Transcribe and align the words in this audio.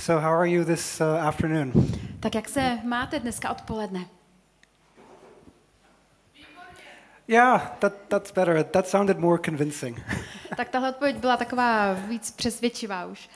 So, 0.00 0.18
how 0.18 0.32
are 0.32 0.46
you 0.46 0.64
this 0.64 1.00
uh, 1.00 1.04
afternoon? 1.26 1.72
Tak 2.20 2.34
jak 2.34 2.48
se 2.48 2.78
máte 2.84 3.20
dneska 3.20 3.50
odpoledne? 3.50 4.06
Yeah, 7.28 7.78
that, 7.78 7.92
that's 8.08 8.32
better. 8.32 8.64
That 8.64 8.88
sounded 8.88 9.18
more 9.18 9.38
convincing. 9.44 10.00
Tak 10.56 10.68
tahle 10.68 10.90
odpověď 10.90 11.16
byla 11.16 11.36
taková 11.36 11.92
víc 11.92 12.30
přesvědčivá 12.30 13.06
už. 13.06 13.28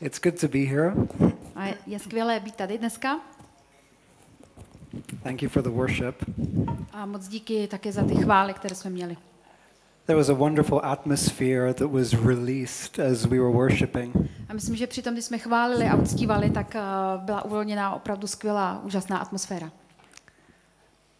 It's 0.00 0.20
good 0.20 0.40
to 0.40 0.48
be 0.48 0.58
here. 0.58 0.92
A 1.56 1.66
je- 1.86 1.98
skvělé 1.98 2.40
být 2.40 2.56
tady 2.56 2.78
dneska. 2.78 3.20
Thank 5.22 5.42
you 5.42 5.48
for 5.48 5.62
the 5.62 5.68
worship. 5.68 6.24
A 6.92 7.06
moc 7.06 7.28
díky 7.28 7.66
také 7.66 7.92
za 7.92 8.04
ty 8.04 8.14
chvály, 8.16 8.54
které 8.54 8.74
jsme 8.74 8.90
měli. 8.90 9.16
There 10.06 10.16
was 10.16 10.28
a 10.28 10.34
wonderful 10.34 10.80
atmosphere 10.84 11.74
that 11.74 11.90
was 11.90 12.12
released 12.12 12.98
as 12.98 13.24
we 13.24 13.38
were 13.38 13.52
worshiping. 13.52 14.14
A 14.52 14.54
myslím, 14.54 14.76
že 14.76 14.86
při 14.86 15.02
tom, 15.02 15.14
když 15.14 15.24
jsme 15.24 15.38
chválili 15.38 15.86
a 15.86 15.96
uctívali, 15.96 16.50
tak 16.50 16.76
eh, 16.76 16.80
byla 17.16 17.44
uvolněná 17.44 17.94
opravdu 17.94 18.26
skvělá, 18.26 18.80
úžasná 18.84 19.18
atmosféra. 19.18 19.72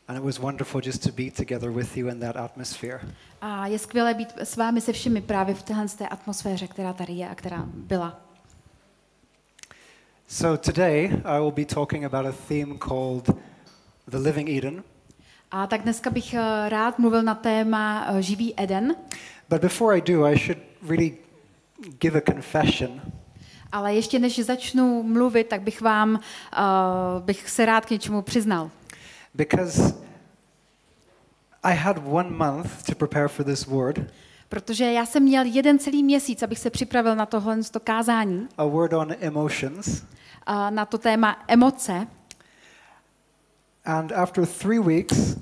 And 0.09 0.17
it 0.17 0.23
was 0.23 0.39
wonderful 0.39 0.81
just 0.85 1.03
to 1.03 1.13
be 1.13 1.31
together 1.31 1.71
with 1.71 1.97
you 1.97 2.09
in 2.09 2.21
that 2.21 2.37
atmosphere. 2.37 3.01
A 3.41 3.67
je 3.67 3.79
skvělé 3.79 4.15
být 4.15 4.29
s 4.37 4.57
vámi 4.57 4.81
se 4.81 4.93
všemi 4.93 5.21
právě 5.21 5.55
v 5.55 5.63
téhle 5.63 5.89
té 5.89 6.09
atmosféře, 6.09 6.67
která 6.67 6.93
tady 6.93 7.13
je 7.13 7.29
a 7.29 7.35
která 7.35 7.65
byla. 7.67 8.21
So, 10.27 10.73
today 10.73 11.23
I 11.25 11.41
will 11.41 11.51
be 11.51 11.65
talking 11.65 12.05
about 12.05 12.27
a 12.27 12.33
theme 12.49 12.79
called 12.89 13.31
the 14.09 14.19
Living 14.19 14.49
Eden. 14.49 14.85
A 15.51 15.67
tak 15.67 15.83
dneska 15.83 16.11
bych 16.11 16.35
eh, 16.35 16.69
rád 16.69 16.99
mluvil 16.99 17.23
na 17.23 17.35
téma 17.35 18.07
eh, 18.09 18.23
živý 18.23 18.55
Eden, 18.61 18.95
But 19.49 19.61
before 19.61 19.97
I 19.97 20.01
do, 20.01 20.25
I 20.25 20.39
should 20.39 20.61
really 20.83 21.19
give 21.99 22.19
a 22.19 22.21
confession. 22.21 23.22
Ale 23.73 23.95
ještě 23.95 24.19
než 24.19 24.45
začnu 24.45 25.03
mluvit, 25.03 25.49
tak 25.49 25.62
bych 25.62 25.81
vám, 25.81 26.15
uh, 26.15 27.23
bych 27.25 27.51
se 27.51 27.67
rád 27.67 27.87
k 27.87 27.91
něčemu 27.91 28.23
přiznal. 28.23 28.70
Because 29.34 29.95
I 31.62 31.77
had 31.77 31.97
one 32.05 32.31
month 32.31 32.83
to 32.83 32.95
prepare 32.95 33.28
for 33.28 33.45
this 33.45 33.67
word, 33.67 34.00
Protože 34.48 34.93
já 34.93 35.06
jsem 35.06 35.23
měl 35.23 35.45
jeden 35.45 35.78
celý 35.78 36.03
měsíc, 36.03 36.43
abych 36.43 36.59
se 36.59 36.70
připravil 36.70 37.17
na 37.17 37.27
tohle 37.27 37.62
to 37.70 37.81
kázání, 37.81 38.48
a 38.59 38.65
word 38.65 38.93
on 38.93 39.15
emotions. 39.20 40.03
a 40.47 40.70
na 40.70 40.87
to 40.87 40.98
téma 40.98 41.37
emoce. 41.48 42.06
And 43.84 44.12
after 44.12 44.47
three 44.47 44.78
weeks 44.78 45.37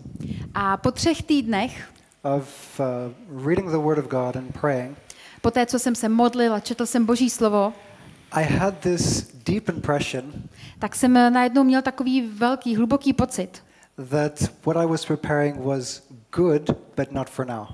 A 0.54 0.76
po 0.76 0.90
třech 0.90 1.22
týdnech, 1.22 1.88
of 2.22 2.80
uh, 2.80 3.46
reading 3.46 3.70
the 3.70 3.76
Word 3.76 3.98
of 3.98 4.06
God 4.06 4.36
and 4.36 4.60
praying, 4.60 4.98
po 5.42 5.50
té, 5.50 5.66
co 5.66 5.78
jsem 5.78 5.94
se 5.94 6.08
modlil 6.08 6.54
a 6.54 6.60
četl 6.60 6.86
jsem 6.86 7.06
Boží 7.06 7.30
slovo, 7.30 7.72
I 8.32 8.44
had 8.44 8.74
this 8.78 9.32
deep 9.44 9.68
impression 9.68 10.32
tak 10.80 10.94
jsem 10.96 11.12
najednou 11.12 11.64
měl 11.64 11.82
takový 11.82 12.28
velký, 12.28 12.76
hluboký 12.76 13.12
pocit. 13.12 13.62
that 14.10 14.50
what 14.66 14.76
I 14.76 14.86
was 14.86 15.04
preparing 15.04 15.64
was 15.64 16.02
good, 16.36 16.70
but 16.96 17.12
not 17.12 17.30
for 17.30 17.46
now. 17.46 17.66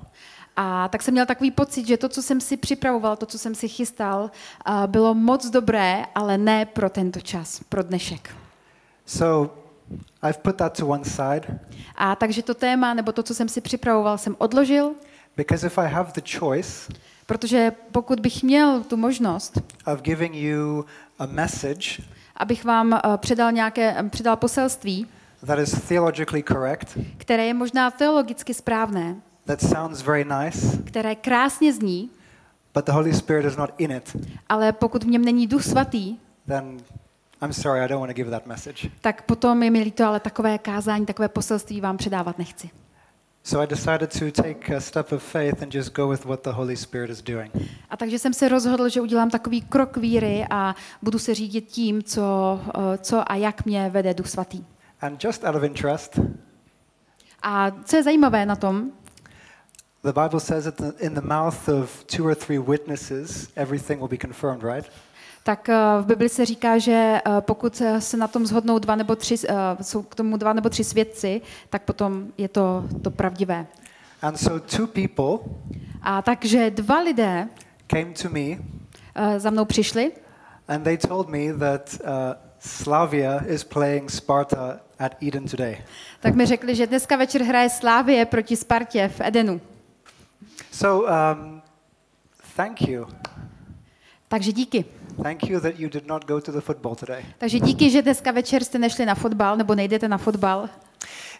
A 0.55 0.87
tak 0.87 1.01
jsem 1.01 1.13
měl 1.13 1.25
takový 1.25 1.51
pocit, 1.51 1.87
že 1.87 1.97
to, 1.97 2.09
co 2.09 2.21
jsem 2.21 2.41
si 2.41 2.57
připravoval, 2.57 3.15
to, 3.15 3.25
co 3.25 3.37
jsem 3.37 3.55
si 3.55 3.67
chystal, 3.67 4.31
a 4.65 4.87
bylo 4.87 5.13
moc 5.13 5.49
dobré, 5.49 6.05
ale 6.15 6.37
ne 6.37 6.65
pro 6.65 6.89
tento 6.89 7.21
čas, 7.21 7.61
pro 7.69 7.83
dnešek. 7.83 8.35
So 9.05 9.53
I've 10.23 10.39
put 10.41 10.55
that 10.55 10.77
to 10.77 10.87
one 10.87 11.05
side 11.05 11.59
A 11.95 12.15
takže 12.15 12.43
to 12.43 12.53
téma, 12.53 12.93
nebo 12.93 13.11
to, 13.11 13.23
co 13.23 13.33
jsem 13.33 13.49
si 13.49 13.61
připravoval, 13.61 14.17
jsem 14.17 14.35
odložil, 14.37 14.93
because 15.37 15.67
if 15.67 15.77
I 15.77 15.89
have 15.89 16.11
the 16.15 16.37
choice 16.39 16.93
protože 17.27 17.71
pokud 17.91 18.19
bych 18.19 18.43
měl 18.43 18.83
tu 18.83 18.97
možnost, 18.97 19.61
of 19.93 20.01
giving 20.01 20.35
you 20.35 20.85
a 21.19 21.25
message 21.25 22.01
abych 22.37 22.65
vám 22.65 22.93
eh, 22.93 22.99
předal 23.17 23.51
nějaké, 23.51 23.95
předal 24.09 24.35
poselství, 24.35 25.07
that 25.45 25.59
is 25.59 25.81
theologically 25.87 26.43
correct, 26.43 26.97
které 27.17 27.45
je 27.45 27.53
možná 27.53 27.91
teologicky 27.91 28.53
správné, 28.53 29.15
that 29.45 29.61
sounds 29.61 30.01
very 30.01 30.25
nice, 30.25 30.77
které 30.83 31.15
krásně 31.15 31.73
zní, 31.73 32.09
but 32.73 32.85
the 32.85 32.91
Holy 32.91 33.13
Spirit 33.13 33.45
is 33.45 33.57
not 33.57 33.69
in 33.77 33.91
it, 33.91 34.17
ale 34.49 34.71
pokud 34.71 35.03
v 35.03 35.07
něm 35.07 35.25
není 35.25 35.47
duch 35.47 35.63
svatý, 35.63 36.17
then 36.47 36.77
I'm 37.41 37.53
sorry, 37.53 37.81
I 37.81 37.87
don't 37.87 37.99
want 37.99 38.09
to 38.09 38.15
give 38.15 38.31
that 38.31 38.45
message. 38.45 38.89
tak 39.01 39.21
potom 39.21 39.63
je 39.63 39.71
mi 39.71 39.79
líto, 39.79 40.05
ale 40.05 40.19
takové 40.19 40.57
kázání, 40.57 41.05
takové 41.05 41.27
poselství 41.27 41.81
vám 41.81 41.97
předávat 41.97 42.37
nechci. 42.37 42.69
So 43.47 43.63
I 43.63 43.65
decided 43.65 44.11
to 44.11 44.31
take 44.31 44.75
a 44.75 44.81
step 44.81 45.11
of 45.11 45.23
faith 45.23 45.61
and 45.61 45.71
just 45.71 45.93
go 45.93 46.09
with 46.09 46.25
what 46.25 46.43
the 46.43 46.49
Holy 46.49 46.75
Spirit 46.75 47.09
is 47.09 47.21
doing. 47.21 47.51
A 47.89 47.97
takže 47.97 48.19
jsem 48.19 48.33
se 48.33 48.49
rozhodl, 48.49 48.89
že 48.89 49.01
udělám 49.01 49.29
takový 49.29 49.61
krok 49.61 49.97
víry 49.97 50.45
a 50.49 50.75
budu 51.01 51.19
se 51.19 51.35
řídit 51.35 51.67
tím, 51.67 52.03
co, 52.03 52.59
eh, 52.75 52.97
co 52.97 53.31
a 53.31 53.35
jak 53.35 53.65
mě 53.65 53.89
vede 53.89 54.13
duch 54.13 54.27
svatý. 54.27 54.65
And 55.01 55.23
just 55.23 55.43
out 55.43 55.55
of 55.55 55.63
interest, 55.63 56.19
A 57.41 57.71
co 57.85 57.95
je 57.95 58.03
zajímavé 58.03 58.45
na 58.45 58.55
tom, 58.55 58.91
the 60.03 60.21
Bible 60.21 60.39
says 60.39 60.63
that 60.63 61.01
in 61.01 61.13
the 61.13 61.21
mouth 61.21 61.69
of 61.69 62.03
two 62.03 62.25
or 62.25 62.35
three 62.35 62.59
witnesses, 62.59 63.49
everything 63.55 63.99
will 63.99 64.09
be 64.09 64.17
confirmed, 64.17 64.63
right? 64.63 64.91
Tak 65.47 65.69
eh, 65.69 65.75
v 66.01 66.05
Bibli 66.05 66.29
se 66.29 66.45
říká, 66.45 66.77
že 66.77 66.91
eh, 66.91 67.21
pokud 67.39 67.81
se 67.99 68.17
na 68.17 68.27
tom 68.27 68.45
zhodnou 68.45 68.79
dva 68.79 68.95
nebo 68.95 69.15
tři, 69.15 69.35
eh, 69.47 69.83
jsou 69.83 70.03
k 70.03 70.15
tomu 70.15 70.37
dva 70.37 70.53
nebo 70.53 70.69
tři 70.69 70.83
svědci, 70.83 71.41
tak 71.69 71.83
potom 71.83 72.27
je 72.37 72.47
to, 72.47 72.83
to 73.01 73.11
pravdivé. 73.11 73.65
And 74.21 74.37
so 74.37 74.59
two 74.59 74.87
people 74.87 75.53
A 76.01 76.21
takže 76.21 76.71
dva 76.71 76.99
lidé 76.99 77.47
came 77.87 78.13
to 78.21 78.29
me 78.29 78.57
za 79.37 79.49
mnou 79.49 79.65
přišli 79.65 80.11
and 80.67 80.83
they 80.83 80.97
told 80.97 81.29
me 81.29 81.53
that 81.53 81.99
uh, 82.03 82.09
Slavia 82.59 83.39
is 83.45 83.63
playing 83.63 84.11
Sparta 84.11 84.79
at 84.99 85.23
Eden 85.23 85.45
today. 85.45 85.77
tak 86.19 86.35
mi 86.35 86.45
řekli, 86.45 86.75
že 86.75 86.87
dneska 86.87 87.15
večer 87.15 87.43
hraje 87.43 87.69
Slávie 87.69 88.25
proti 88.25 88.55
Spartě 88.55 89.07
v 89.07 89.21
Edenu. 89.21 89.61
So 90.71 91.07
um, 91.07 91.61
thank 92.55 92.81
you. 92.81 93.07
Takže 94.27 94.51
díky. 94.51 94.85
Thank 95.23 95.49
you 95.49 95.59
that 95.59 95.79
you 95.79 95.89
did 95.89 96.07
not 96.07 96.25
go 96.25 96.41
to 96.41 96.51
the 96.51 96.61
football 96.61 96.95
today. 96.95 97.25
Takže 97.37 97.59
díky, 97.59 97.89
že 97.89 98.01
dneska 98.01 98.31
večer 98.31 98.63
jste 98.63 98.79
nešli 98.79 99.05
na 99.05 99.15
fotbal 99.15 99.57
nebo 99.57 99.75
nejdete 99.75 100.07
na 100.07 100.17
fotbal. 100.17 100.69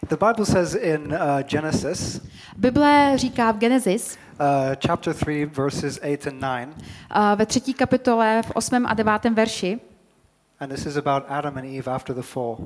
The 0.08 0.16
Bible 0.16 0.46
says 0.46 0.74
in 0.74 1.00
uh, 1.12 1.42
Genesis 1.42 2.20
Bible 2.56 3.12
říká 3.16 3.52
v 3.52 3.58
Genesis, 3.58 4.18
uh, 4.40 4.46
chapter 4.86 5.14
3, 5.14 5.46
verses 5.46 6.00
8 6.02 6.28
and 6.28 6.40
9, 6.40 6.68
eh, 7.10 7.36
ve 7.36 7.46
třetí 7.46 7.74
kapitole 7.74 8.42
v 8.42 8.50
8. 8.54 8.86
a 8.86 8.94
9. 8.94 9.34
verši, 9.34 9.80
and 10.60 10.70
this 10.70 10.86
is 10.86 10.96
about 10.96 11.22
Adam 11.28 11.56
and 11.56 11.64
Eve 11.64 11.92
after 11.92 12.16
the 12.16 12.22
fall. 12.22 12.56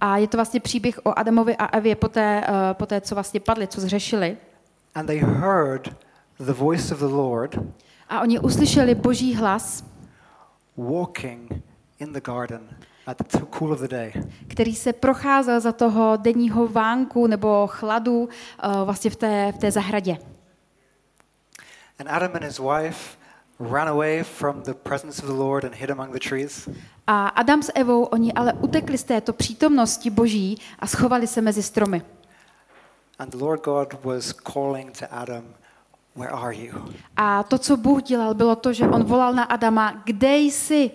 a 0.00 0.16
je 0.16 0.28
to 0.28 0.36
vlastně 0.36 0.60
příběh 0.60 1.00
o 1.02 1.18
Adamovi 1.18 1.56
a 1.56 1.66
Evě 1.66 1.94
poté, 1.94 2.42
eh, 2.48 2.74
poté 2.74 3.00
co 3.00 3.14
vlastně 3.14 3.40
padli, 3.40 3.66
co 3.66 3.80
zřešili. 3.80 4.36
And 4.94 5.06
they 5.06 5.18
heard 5.18 5.96
the 6.38 6.52
voice 6.52 6.94
of 6.94 7.00
the 7.00 7.06
Lord 7.06 7.58
A 8.08 8.20
oni 8.20 8.38
uslyšeli 8.38 8.94
boží 8.94 9.34
hlas, 9.34 9.84
walking 10.76 11.62
in 11.98 12.12
the 12.12 12.20
garden 12.20 12.68
at 13.06 13.16
the 13.16 13.38
cool 13.58 13.72
of 13.72 13.80
the 13.80 13.88
day. 13.88 14.12
který 14.48 14.74
se 14.74 14.92
procházel 14.92 15.60
za 15.60 15.72
toho 15.72 16.16
denního 16.16 16.68
vánku 16.68 17.26
nebo 17.26 17.66
chladu 17.66 18.28
eh, 18.62 18.68
vlastně 18.84 19.10
v 19.10 19.16
té, 19.16 19.52
v 19.52 19.58
té 19.58 19.70
zahradě. 19.70 20.18
And 21.98 22.08
Adam 22.08 22.30
and 22.34 22.42
his 22.44 22.58
wife 22.58 23.16
ran 23.60 23.88
away 23.88 24.22
from 24.22 24.62
the 24.62 24.74
presence 24.74 25.22
of 25.22 25.28
the 25.28 25.34
Lord 25.34 25.64
and 25.64 25.74
hid 25.74 25.90
among 25.90 26.12
the 26.12 26.28
trees. 26.28 26.68
A 27.06 27.28
Adam 27.28 27.62
s 27.62 27.72
Evou, 27.74 28.02
oni 28.04 28.32
ale 28.32 28.52
utekli 28.52 28.98
z 28.98 29.04
této 29.04 29.32
přítomnosti 29.32 30.10
boží 30.10 30.58
a 30.78 30.86
schovali 30.86 31.26
se 31.26 31.40
mezi 31.40 31.62
stromy. 31.62 32.02
And 33.18 33.30
the 33.30 33.36
Lord 33.36 33.64
God 33.64 34.04
was 34.04 34.32
calling 34.32 34.98
to 34.98 35.06
Adam, 35.10 35.44
Where 36.20 36.32
are 36.32 36.52
you? 36.52 36.94
A 37.16 37.42
to, 37.42 37.58
co 37.58 37.76
Bůh 37.76 38.02
dělal, 38.02 38.34
bylo 38.34 38.56
to, 38.56 38.72
že 38.72 38.84
on 38.88 39.04
volal 39.04 39.34
na 39.34 39.44
Adama, 39.44 40.02
kde 40.04 40.36
jsi? 40.36 40.90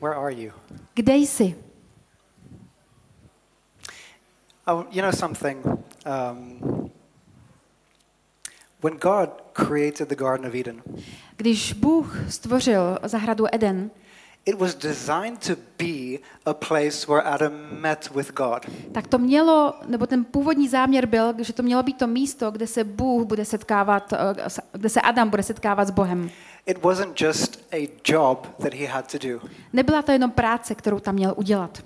Where 0.00 0.14
are 0.16 0.32
you? 0.32 0.52
Kde 0.94 1.14
jsi? 1.14 1.56
Oh, 4.66 4.84
you 4.90 5.02
know 5.02 5.12
something? 5.12 5.66
Um, 5.66 6.90
when 8.82 8.96
God 8.96 9.30
created 9.52 10.08
the 10.08 10.16
Garden 10.16 10.46
of 10.46 10.54
Eden, 10.54 10.82
Když 11.36 11.72
Bůh 11.72 12.16
stvořil 12.28 12.98
zahradu 13.02 13.46
Eden, 13.52 13.90
it 14.46 14.54
was 14.58 14.74
designed 14.74 15.46
to 15.46 15.56
be 15.78 16.18
a 16.46 16.54
place 16.54 17.06
where 17.08 17.22
Adam 17.26 17.52
met 17.80 18.10
with 18.14 18.32
God. 18.32 18.66
tak 18.92 19.06
to 19.06 19.18
mělo, 19.18 19.74
nebo 19.86 20.06
ten 20.06 20.24
původní 20.24 20.68
záměr 20.68 21.06
byl, 21.06 21.34
že 21.38 21.52
to 21.52 21.62
mělo 21.62 21.82
být 21.82 21.98
to 21.98 22.06
místo, 22.06 22.50
kde 22.50 22.66
se 22.66 22.84
Bůh 22.84 23.26
bude 23.26 23.44
setkávat, 23.44 24.12
eh, 24.12 24.16
kde 24.72 24.88
se 24.88 25.00
Adam 25.00 25.30
bude 25.30 25.42
setkávat 25.42 25.88
s 25.88 25.90
Bohem. 25.90 26.30
It 26.66 26.82
wasn't 26.82 27.20
just 27.20 27.60
a 27.72 27.90
job 28.04 28.46
that 28.62 28.74
he 28.74 28.86
had 28.86 29.12
to 29.12 29.18
do. 29.18 29.40
Nebyla 29.72 30.02
to 30.02 30.12
jenom 30.12 30.30
práce, 30.30 30.74
kterou 30.74 31.00
tam 31.00 31.14
měl 31.14 31.34
udělat. 31.36 31.84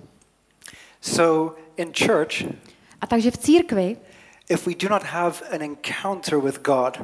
So 1.00 1.56
in 1.76 1.92
church, 2.06 2.42
A 3.00 3.06
takže 3.06 3.30
v 3.30 3.36
církvi, 3.38 3.96
if 4.48 4.66
we 4.66 4.74
do 4.74 4.88
not 4.88 5.02
have 5.02 5.36
an 5.54 5.62
encounter 5.62 6.38
with 6.38 6.60
God, 6.62 7.00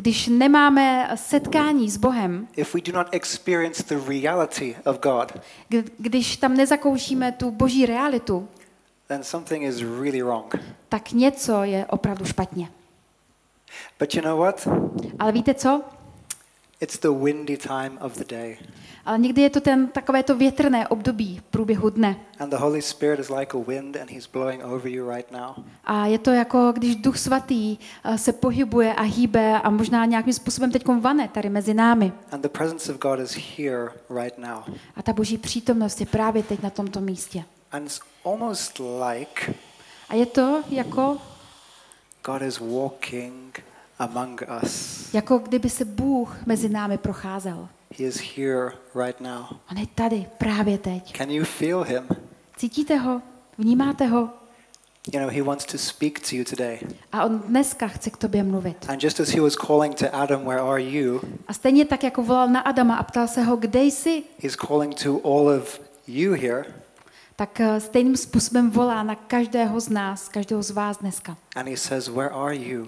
Když 0.00 0.26
nemáme 0.26 1.10
setkání 1.14 1.90
s 1.90 1.96
Bohem, 1.96 2.48
if 2.56 2.74
we 2.74 2.80
do 2.80 2.92
not 2.92 3.06
experience 3.10 3.82
the 3.82 4.08
reality 4.08 4.76
of 4.84 4.98
God, 5.00 5.32
kdy- 5.68 5.84
když 5.98 6.36
tam 6.36 6.56
nezakoušíme 6.56 7.32
tu 7.32 7.50
boží 7.50 7.86
realitu, 7.86 8.48
then 9.06 9.22
something 9.24 9.62
is 9.64 9.76
really 9.82 10.22
wrong. 10.22 10.54
tak 10.88 11.12
něco 11.12 11.62
je 11.64 11.86
opravdu 11.86 12.24
špatně. 12.24 12.68
But 13.98 14.14
you 14.14 14.22
know 14.22 14.38
what? 14.40 14.68
Ale 15.18 15.32
víte 15.32 15.54
co? 15.54 15.82
It's 16.80 16.98
the 16.98 17.10
windy 17.10 17.56
time 17.56 17.98
of 18.00 18.14
the 18.18 18.24
day. 18.24 18.56
Ale 19.08 19.18
někdy 19.18 19.42
je 19.42 19.50
to 19.50 19.60
ten 19.60 19.88
takové 19.88 20.22
to 20.22 20.36
větrné 20.36 20.88
období 20.88 21.38
v 21.38 21.42
průběhu 21.42 21.90
dne. 21.90 22.16
And 22.38 22.50
the 22.50 22.56
Holy 22.56 22.82
Spirit 22.82 23.20
is 23.20 23.28
like 23.28 23.56
a 23.56 23.60
wind 23.68 23.96
and 23.96 24.10
he's 24.10 24.26
blowing 24.26 24.64
over 24.64 24.88
you 24.92 25.10
right 25.10 25.30
now. 25.32 25.64
A 25.84 26.06
je 26.06 26.18
to 26.18 26.30
jako, 26.30 26.72
když 26.72 26.96
Duch 26.96 27.18
Svatý 27.18 27.78
eh, 28.04 28.18
se 28.18 28.32
pohybuje 28.32 28.94
a 28.94 29.02
hýbe 29.02 29.60
a 29.60 29.70
možná 29.70 30.04
nějakým 30.04 30.32
způsobem 30.32 30.72
teď 30.72 30.86
vane 30.86 31.28
tady 31.28 31.48
mezi 31.48 31.74
námi. 31.74 32.12
And 32.30 32.40
the 32.40 32.48
presence 32.48 32.92
of 32.92 32.98
God 32.98 33.20
is 33.20 33.36
here 33.58 33.88
right 34.22 34.38
now. 34.38 34.76
A 34.96 35.02
ta 35.02 35.12
boží 35.12 35.38
přítomnost 35.38 36.00
je 36.00 36.06
právě 36.06 36.42
teď 36.42 36.62
na 36.62 36.70
tomto 36.70 37.00
místě. 37.00 37.44
And 37.72 37.86
it's 37.86 38.00
almost 38.24 38.80
like 39.10 39.54
A 40.08 40.14
je 40.14 40.26
to 40.26 40.62
jako, 40.68 41.18
God 42.24 42.42
is 42.42 42.60
walking 42.60 43.62
among 43.98 44.42
us. 44.62 45.14
jako 45.14 45.38
kdyby 45.38 45.70
se 45.70 45.84
Bůh 45.84 46.36
mezi 46.46 46.68
námi 46.68 46.98
procházel. 46.98 47.68
He 47.90 48.04
is 48.04 48.20
here 48.36 48.72
right 48.94 49.20
now. 49.20 49.44
On 49.70 49.78
je 49.78 49.86
tady 49.94 50.26
právě 50.38 50.78
teď. 50.78 51.16
Can 51.16 51.30
you 51.30 51.44
feel 51.44 51.82
him? 51.82 52.08
Cítíte 52.56 52.96
ho? 52.96 53.22
Vnímáte 53.58 54.06
ho? 54.06 54.28
You 55.12 55.20
know, 55.20 55.30
he 55.30 55.42
wants 55.42 55.64
to 55.64 55.78
speak 55.78 56.20
to 56.30 56.36
you 56.36 56.44
today. 56.44 56.78
A 57.12 57.24
on 57.24 57.38
dneska 57.38 57.88
chce 57.88 58.10
k 58.10 58.16
tobě 58.16 58.42
mluvit. 58.42 58.86
And 58.88 59.02
just 59.04 59.20
as 59.20 59.28
he 59.28 59.40
was 59.40 59.56
calling 59.56 59.94
to 59.94 60.14
Adam, 60.14 60.44
Where 60.44 60.60
are 60.60 60.82
you? 60.82 61.20
A 61.46 61.52
stejně 61.52 61.84
tak, 61.84 62.02
jako 62.04 62.22
volal 62.22 62.48
na 62.48 62.60
Adama 62.60 62.96
a 62.96 63.02
ptal 63.02 63.28
se 63.28 63.42
ho, 63.42 63.56
kde 63.56 63.82
jsi, 63.82 64.22
He's 64.42 64.56
calling 64.56 64.94
to 65.02 65.20
all 65.24 65.48
of 65.48 65.80
you 66.06 66.32
here. 66.32 66.64
tak 67.36 67.60
eh, 67.60 67.80
stejným 67.80 68.16
způsobem 68.16 68.70
volá 68.70 69.02
na 69.02 69.14
každého 69.14 69.80
z 69.80 69.88
nás, 69.88 70.28
každého 70.28 70.62
z 70.62 70.70
vás 70.70 70.96
dneska. 70.98 71.36
And 71.56 71.68
he 71.68 71.76
says, 71.76 72.08
Where 72.08 72.30
are 72.30 72.56
you? 72.56 72.86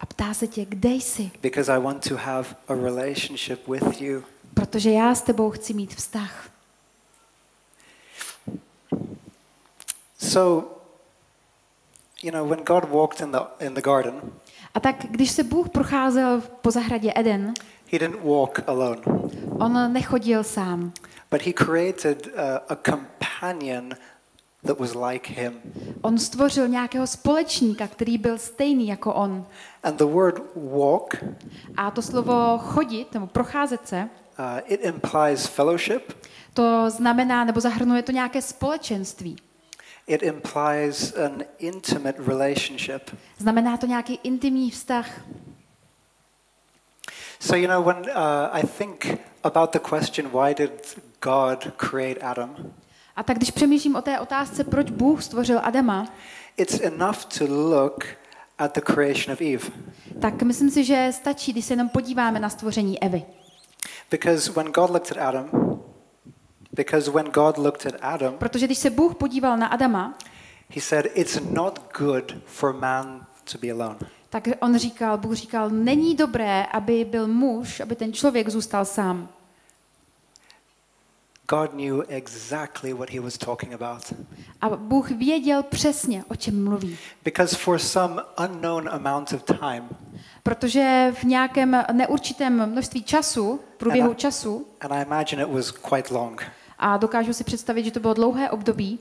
A 0.00 0.06
ptá 0.06 0.34
se 0.34 0.46
tě, 0.46 0.64
kde 0.64 0.88
jsi, 0.90 1.30
Because 1.42 1.72
I 1.72 1.80
want 1.80 2.08
to 2.08 2.16
have 2.16 2.48
a 2.68 2.74
relationship 2.74 3.68
with 3.68 4.00
you. 4.02 4.22
Protože 4.54 4.90
já 4.90 5.14
s 5.14 5.22
tebou 5.22 5.50
chci 5.50 5.74
mít 5.74 5.94
vztah. 5.94 6.48
So, 10.18 10.64
you 12.22 12.30
know, 12.30 12.48
when 12.48 12.64
God 12.64 12.84
walked 12.90 13.20
in 13.20 13.32
the, 13.32 13.38
in 13.60 13.74
the 13.74 13.80
garden, 13.82 14.20
A 14.74 14.80
tak, 14.80 14.96
když 15.10 15.30
se 15.30 15.42
Bůh 15.44 15.68
procházel 15.68 16.40
po 16.60 16.70
zahradě 16.70 17.12
Eden, 17.16 17.54
he 17.92 17.98
didn't 17.98 18.24
walk 18.24 18.60
alone, 18.68 19.00
on 19.60 19.92
nechodil 19.92 20.44
sám. 20.44 20.92
but 21.30 21.42
he 21.42 21.52
created 21.52 22.28
a, 22.36 22.56
a 22.68 22.76
companion 22.76 23.94
that 24.66 24.78
was 24.78 24.94
like 24.94 25.32
him. 25.32 25.60
On 26.02 26.18
stvořil 26.18 26.68
nějakého 26.68 27.06
společníka, 27.06 27.86
který 27.88 28.18
byl 28.18 28.38
stejný 28.38 28.88
jako 28.88 29.14
on. 29.14 29.46
And 29.82 29.96
the 29.96 30.04
word 30.04 30.42
walk, 30.56 31.14
A 31.76 31.90
to 31.90 32.02
slovo 32.02 32.58
chodit 32.58 33.14
nebo 33.14 33.26
procházet 33.26 33.88
se, 33.88 34.08
uh, 34.38 34.60
it 34.66 34.84
implies 34.84 35.46
fellowship, 35.46 36.12
to 36.54 36.90
znamená, 36.90 37.44
nebo 37.44 37.60
zahrnuje 37.60 38.02
to 38.02 38.12
nějaké 38.12 38.42
společenství. 38.42 39.36
it 40.06 40.22
implies 40.22 41.14
an 41.14 41.42
intimate 41.58 42.22
relationship. 42.26 43.10
Znamená 43.38 43.76
to 43.76 43.86
nějaký 43.86 44.18
intimní 44.22 44.70
vztah. 44.70 45.06
So, 47.40 47.56
you 47.56 47.68
know, 47.68 47.84
when 47.84 47.96
uh, 47.96 48.48
I 48.52 48.62
think 48.78 49.06
about 49.42 49.72
the 49.72 49.78
question, 49.78 50.30
why 50.30 50.54
did 50.54 50.98
God 51.22 51.70
create 51.76 52.20
Adam? 52.20 52.56
A 53.16 53.22
tak 53.22 53.36
když 53.36 53.50
přemýšlím 53.50 53.96
o 53.96 54.02
té 54.02 54.20
otázce, 54.20 54.64
proč 54.64 54.90
Bůh 54.90 55.22
stvořil 55.22 55.60
Adama, 55.62 56.06
It's 56.56 56.80
enough 56.80 57.24
to 57.38 57.44
look 57.48 58.04
at 58.58 58.74
the 58.74 58.80
creation 58.80 59.32
of 59.32 59.40
Eve. 59.40 59.70
tak 60.20 60.42
myslím 60.42 60.70
si, 60.70 60.84
že 60.84 61.08
stačí, 61.14 61.52
když 61.52 61.64
se 61.64 61.72
jenom 61.72 61.88
podíváme 61.88 62.40
na 62.40 62.48
stvoření 62.50 63.02
Evy. 63.02 63.22
Because 64.12 64.52
when 64.52 64.66
God 64.72 64.90
looked 64.90 65.10
at 65.10 65.18
Adam, 65.18 65.48
because 66.76 67.10
when 67.10 67.26
God 67.30 67.58
looked 67.58 67.86
at 67.86 67.94
Adam, 68.02 68.34
Protože 68.38 68.66
když 68.66 68.78
se 68.78 68.90
Bůh 68.90 69.14
podíval 69.14 69.56
na 69.56 69.66
Adama, 69.66 70.14
he 70.74 70.80
said, 70.80 71.06
It's 71.14 71.40
not 71.50 71.80
good 71.98 72.36
for 72.46 72.72
man 72.72 73.26
to 73.52 73.58
be 73.58 73.70
alone. 73.70 73.96
tak 74.30 74.48
on 74.60 74.76
říkal, 74.78 75.18
Bůh 75.18 75.34
říkal, 75.34 75.70
není 75.70 76.14
dobré, 76.16 76.64
aby 76.64 77.04
byl 77.04 77.28
muž, 77.28 77.80
aby 77.80 77.96
ten 77.96 78.12
člověk 78.12 78.48
zůstal 78.48 78.84
sám. 78.84 79.28
God 81.48 81.70
knew 81.70 82.02
exactly 82.08 82.92
what 82.92 83.10
he 83.10 83.20
was 83.20 83.38
talking 83.38 83.72
about. 83.72 84.12
A 84.60 84.68
Bůh 84.68 85.10
věděl 85.10 85.62
přesně, 85.62 86.24
o 86.28 86.36
čem 86.36 86.64
mluví. 86.64 86.98
Because 87.24 87.56
for 87.56 87.78
some 87.78 88.22
unknown 88.44 88.88
amount 88.88 89.32
of 89.32 89.42
time, 89.42 89.88
Protože 90.42 91.12
v 91.20 91.24
nějakém 91.24 91.82
neurčitém 91.92 92.70
množství 92.70 93.02
času, 93.02 93.60
průběhu 93.76 94.06
Ano. 94.08 94.14
času, 94.14 94.66
and 94.80 94.92
I 94.92 95.02
imagine 95.02 95.42
it 95.42 95.48
was 95.48 95.70
quite 95.70 96.14
long, 96.14 96.42
a 96.78 96.96
dokážu 96.96 97.32
si 97.32 97.44
představit, 97.44 97.84
že 97.84 97.90
to 97.90 98.00
bylo 98.00 98.14
dlouhé 98.14 98.50
období, 98.50 98.98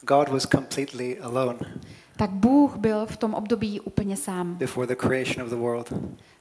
God 0.00 0.28
was 0.28 0.42
completely 0.46 1.20
alone 1.20 1.58
tak 2.16 2.30
Bůh 2.30 2.76
byl 2.76 3.06
v 3.06 3.16
tom 3.16 3.34
období 3.34 3.80
úplně 3.80 4.16
sám. 4.16 4.54
before 4.54 4.86
the 4.86 4.94
creation 4.94 5.44
of 5.46 5.50
the 5.50 5.56
world. 5.56 5.92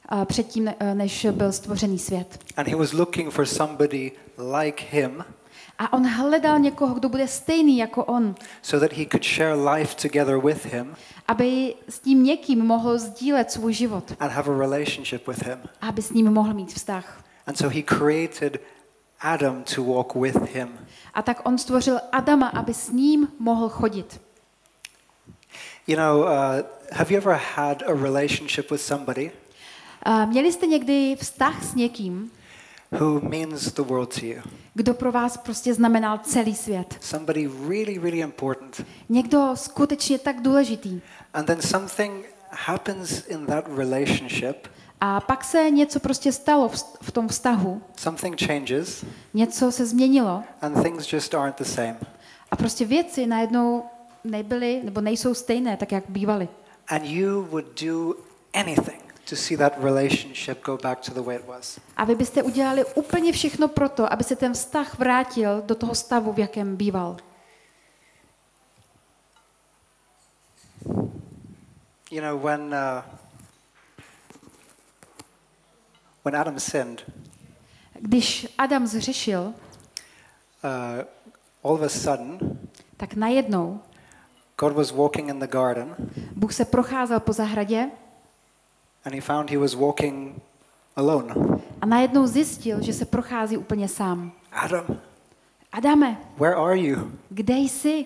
a 0.10 0.26
předtím, 0.26 0.74
než 0.94 1.26
byl 1.32 1.52
stvořený 1.52 2.00
svět. 2.00 2.40
And 2.58 2.68
he 2.68 2.76
was 2.76 2.94
looking 2.94 3.32
for 3.34 3.46
somebody 3.46 4.12
like 4.60 4.84
him 4.92 5.24
A 5.80 5.94
on 5.94 6.08
hledal 6.08 6.60
někoho, 6.60 6.94
kdo 6.94 7.10
bude 7.10 7.28
stejný 7.28 7.78
jako 7.78 8.04
on, 8.06 8.36
so 8.62 8.88
that 8.88 8.98
he 8.98 9.06
could 9.06 9.24
share 9.24 9.54
life 9.54 9.96
together 9.96 10.38
with 10.38 10.66
him 10.66 10.96
aby 11.28 11.76
s 11.90 12.00
tím 12.00 12.24
někým 12.24 12.66
mohl 12.66 12.98
sdílet 12.98 13.52
svůj 13.52 13.74
život, 13.74 14.14
and 14.20 14.32
have 14.32 14.54
a 14.54 14.58
relationship 14.58 15.28
with 15.28 15.44
him. 15.46 15.60
aby 15.82 16.02
s 16.02 16.12
ním 16.12 16.32
mohl 16.32 16.54
mít 16.54 16.74
vztah. 16.74 17.24
And 17.48 17.58
so 17.58 17.76
he 17.76 17.84
created 17.84 18.62
Adam 19.20 19.64
to 19.76 19.84
walk 19.84 20.16
with 20.16 20.36
him. 20.36 20.80
A 21.14 21.22
tak 21.22 21.42
on 21.44 21.58
stvořil 21.58 22.00
Adama, 22.12 22.48
aby 22.48 22.74
s 22.74 22.90
ním 22.90 23.28
mohl 23.40 23.70
chodit. 23.70 24.22
You 25.88 25.98
know, 25.98 26.22
uh, 26.22 26.28
have 26.92 27.12
you 27.14 27.18
ever 27.18 27.40
had 27.56 27.84
a 27.88 27.94
relationship 27.94 28.72
with 28.72 28.82
somebody 28.82 29.32
A 30.04 30.26
měli 30.26 30.52
jste 30.52 30.68
někdy 30.68 31.16
vztah 31.16 31.64
s 31.64 31.76
někým, 31.76 32.32
who 32.92 33.20
means 33.30 33.74
the 33.74 33.82
world 33.82 34.20
to 34.20 34.26
you? 34.26 34.42
kdo 34.74 34.94
pro 34.94 35.12
vás 35.12 35.38
prostě 35.38 35.74
znamenal 35.74 36.18
celý 36.24 36.56
svět? 36.56 36.98
Somebody 37.02 37.50
really, 37.70 37.98
really 37.98 38.20
important. 38.20 38.86
Někdo 39.10 39.52
skutečně 39.56 40.20
tak 40.20 40.42
důležitý. 40.42 41.02
And 41.34 41.46
then 41.46 41.62
something 41.62 42.26
happens 42.52 43.28
in 43.28 43.46
that 43.46 43.66
relationship, 43.78 44.68
A 45.02 45.20
pak 45.20 45.44
se 45.44 45.70
něco 45.70 46.00
prostě 46.00 46.32
stalo 46.32 46.70
v, 47.02 47.12
tom 47.12 47.28
vztahu, 47.28 47.82
something 47.98 48.42
changes, 48.46 49.06
něco 49.34 49.72
se 49.72 49.86
změnilo 49.86 50.44
and 50.62 50.84
things 50.84 51.14
just 51.14 51.34
aren't 51.36 51.58
the 51.58 51.64
same. 51.64 51.98
a 52.52 52.56
prostě 52.56 52.86
věci 52.86 53.28
najednou 53.28 53.84
nebyly 54.24 54.82
nebo 54.84 55.02
nejsou 55.02 55.34
stejné, 55.34 55.78
tak 55.78 55.92
jak 55.92 56.04
bývaly. 56.10 56.48
And 56.88 57.04
you 57.06 57.42
would 57.44 57.82
do 57.84 58.14
anything 58.54 59.07
to 59.30 59.36
see 59.36 59.58
that 59.58 59.74
relationship 59.84 60.64
go 60.64 60.78
back 60.78 61.00
to 61.02 61.14
the 61.14 61.22
way 61.22 61.36
it 61.36 61.48
was. 61.48 61.80
A 61.98 62.06
vy 62.06 62.16
byste 62.16 62.44
udělali 62.44 62.86
úplně 62.86 63.32
všechno 63.32 63.68
pro 63.68 63.90
to, 63.90 64.14
aby 64.14 64.24
se 64.24 64.36
ten 64.36 64.54
vztah 64.54 65.00
vrátil 65.00 65.62
do 65.62 65.76
toho 65.76 65.96
stavu, 65.96 66.34
v 66.34 66.40
jakém 66.40 66.76
býval. 66.76 67.18
You 72.12 72.22
know, 72.22 72.40
when, 72.44 72.62
uh, 72.62 73.04
when 76.26 76.36
Adam 76.36 76.60
sinned, 76.60 77.06
Když 78.00 78.48
Adam 78.58 78.88
zřešil, 78.88 79.42
uh, 79.42 79.54
all 81.64 81.74
of 81.74 81.82
a 81.82 81.90
sudden, 81.90 82.60
tak 82.98 83.14
najednou 83.14 83.82
God 84.60 84.74
was 84.74 84.92
walking 84.92 85.30
in 85.30 85.40
the 85.40 85.48
garden, 85.48 85.96
Bůh 86.36 86.54
se 86.54 86.66
procházel 86.66 87.20
po 87.20 87.34
zahradě 87.34 87.90
and 89.08 89.16
he 89.16 89.22
found 89.22 89.50
he 89.50 89.58
was 89.58 89.74
walking 89.76 90.42
alone. 90.96 91.34
a 91.82 91.86
najednou 91.86 92.28
zjistil, 92.28 92.82
že 92.82 92.94
se 92.94 93.06
prochází 93.06 93.58
úplně 93.58 93.88
sám. 93.88 94.32
Adam, 94.52 94.86
Adame, 95.72 96.18
where 96.38 96.56
are 96.56 96.78
you? 96.80 97.12
kde 97.30 97.54
jsi? 97.58 98.06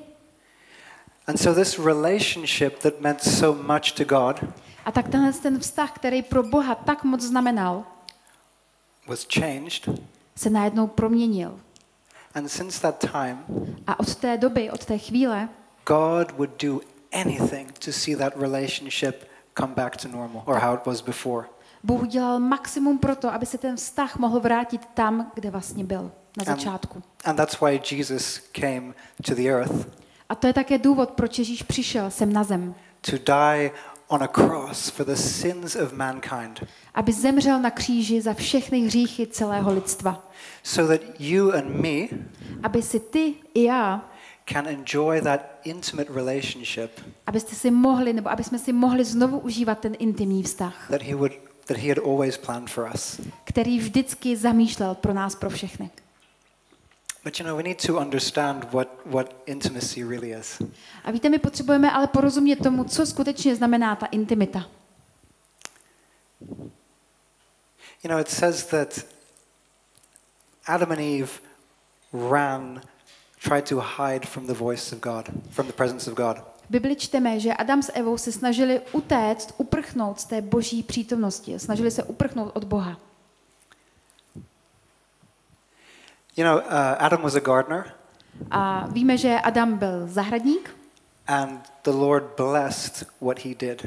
And 1.28 1.38
so 1.40 1.62
this 1.64 1.80
relationship 1.80 2.80
that 2.80 3.02
meant 3.02 3.24
so 3.24 3.64
much 3.64 3.92
to 3.92 4.04
God 4.06 4.46
A 4.86 4.92
tak 4.92 5.08
tenhle 5.08 5.34
ten 5.34 5.60
vztah, 5.60 5.92
který 5.92 6.22
pro 6.22 6.44
Boha 6.44 6.76
tak 6.76 7.04
moc 7.04 7.22
znamenal, 7.22 7.84
was 9.08 9.28
changed. 9.40 9.90
se 10.36 10.50
najednou 10.50 10.88
proměnil. 10.88 11.60
And 12.36 12.50
since 12.50 12.82
that 12.82 13.00
time, 13.12 13.38
A 13.88 14.00
od 14.00 14.16
té 14.16 14.38
doby, 14.38 14.72
od 14.72 14.86
té 14.86 14.98
chvíle, 14.98 15.50
God 15.86 16.32
would 16.32 16.64
do 16.64 16.80
anything 17.14 17.72
to 17.80 17.92
see 17.92 18.16
that 18.16 18.34
relationship 18.38 19.26
come 19.60 19.74
back 19.74 19.98
to 19.98 20.08
normal 20.08 20.44
or 20.46 20.56
how 20.60 20.76
it 20.76 20.86
was 20.86 21.02
before. 21.02 21.48
Bůh 21.84 22.02
udělal 22.02 22.40
maximum 22.40 22.98
pro 22.98 23.16
to, 23.16 23.34
aby 23.34 23.46
se 23.46 23.58
ten 23.58 23.76
vztah 23.76 24.18
mohl 24.18 24.40
vrátit 24.40 24.82
tam, 24.94 25.32
kde 25.36 25.50
vlastně 25.52 25.84
byl 25.84 26.12
na 26.38 26.44
začátku. 26.44 27.04
And 27.26 27.36
that's 27.36 27.62
why 27.62 27.82
Jesus 27.92 28.42
came 28.52 28.94
to 29.28 29.36
the 29.36 29.48
earth 29.50 29.88
A 30.30 30.36
to 30.36 30.48
je 30.48 30.54
také 30.54 30.78
důvod, 30.78 31.12
proč 31.12 31.40
Ježíš 31.40 31.64
přišel 31.64 32.12
sem 32.12 32.34
na 32.34 32.44
zem. 32.44 32.76
to 33.02 33.12
die 33.18 33.72
on 34.08 34.24
a 34.24 34.28
cross 34.28 34.90
for 34.90 35.06
the 35.06 35.14
sins 35.16 35.76
of 35.76 35.94
mankind, 35.94 36.64
Aby 36.94 37.14
zemřel 37.14 37.60
na 37.60 37.72
kříži 37.72 38.22
za 38.22 38.34
všechny 38.34 38.80
hříchy 38.80 39.28
celého 39.28 39.74
lidstva. 39.74 40.30
so 40.64 40.98
that 40.98 41.20
you 41.20 41.52
and 41.52 41.82
me 41.82 42.08
Aby 42.64 42.82
si 42.82 43.00
ty 43.00 43.34
i 43.54 43.64
já, 43.64 44.02
can 44.46 44.68
enjoy 44.68 45.22
that 45.22 45.42
intimate 45.64 46.14
relationship 46.14 46.92
abyste 47.28 47.56
si 47.56 47.72
mohli, 47.72 48.14
nebo 48.14 48.30
aby 48.30 48.44
jsme 48.44 48.60
si 48.60 48.74
mohli 48.74 49.06
znovu 49.06 49.40
užívat 49.40 49.80
ten 49.80 49.96
intimní 50.00 50.44
vztah, 50.44 50.88
that 50.90 51.02
he 51.02 51.16
would 51.16 51.32
that 51.66 51.78
he 51.78 51.90
had 51.90 51.98
always 51.98 52.38
planned 52.38 52.70
for 52.70 52.92
us. 52.94 53.22
který 53.44 53.80
vždycky 53.80 54.38
zamýšlel 54.38 54.96
pro 54.96 55.14
nás, 55.14 55.36
pro 55.36 55.50
všechny. 55.50 55.90
But 57.24 57.40
you 57.40 57.46
know, 57.46 57.58
we 57.58 57.64
need 57.64 57.86
to 57.86 57.98
understand 57.98 58.64
what, 58.74 58.88
what 59.06 59.36
intimacy 59.46 60.04
really 60.04 60.32
is. 60.32 60.62
A 61.04 61.12
víte, 61.12 61.30
my 61.30 61.40
potřebujeme 61.40 61.92
ale 61.92 62.08
porozumět 62.08 62.56
tomu, 62.56 62.84
co 62.84 63.06
skutečně 63.06 63.56
znamená 63.56 63.96
ta 63.96 64.06
intimita. 64.06 64.66
You 68.04 68.10
know, 68.10 68.20
it 68.20 68.30
says 68.30 68.66
that 68.66 69.06
Adam 70.66 70.92
and 70.92 71.00
Eve 71.00 71.32
ran, 72.30 72.82
tried 73.48 73.70
to 73.70 73.80
hide 73.80 74.26
from 74.28 74.48
the 74.48 74.54
voice 74.54 74.96
of 74.96 75.02
God, 75.02 75.30
from 75.50 75.68
the 75.68 75.74
presence 75.74 76.12
of 76.12 76.18
God. 76.18 76.44
Bibli 76.70 76.96
čteme, 76.96 77.40
že 77.40 77.54
Adam 77.54 77.82
s 77.84 77.92
Evou 77.94 78.18
se 78.18 78.32
snažili 78.32 78.82
utéct, 78.92 79.54
uprchnout 79.58 80.20
z 80.20 80.26
té 80.26 80.42
boží 80.42 80.84
přítomnosti. 80.84 81.60
Snažili 81.60 81.92
se 81.92 82.04
uprchnout 82.04 82.52
od 82.54 82.64
Boha. 82.64 82.98
You 86.38 86.46
know, 86.46 86.58
uh, 86.58 86.64
Adam 87.00 87.22
was 87.22 87.36
a 87.36 87.40
gardener, 87.40 87.94
A 88.52 88.88
víme, 88.88 89.18
že 89.18 89.40
Adam 89.40 89.78
byl 89.78 90.08
zahradník 90.08 90.70
and 91.28 91.72
the 91.84 91.92
Lord 91.92 92.24
blessed 92.38 93.08
what 93.22 93.40
he 93.46 93.56
did. 93.56 93.86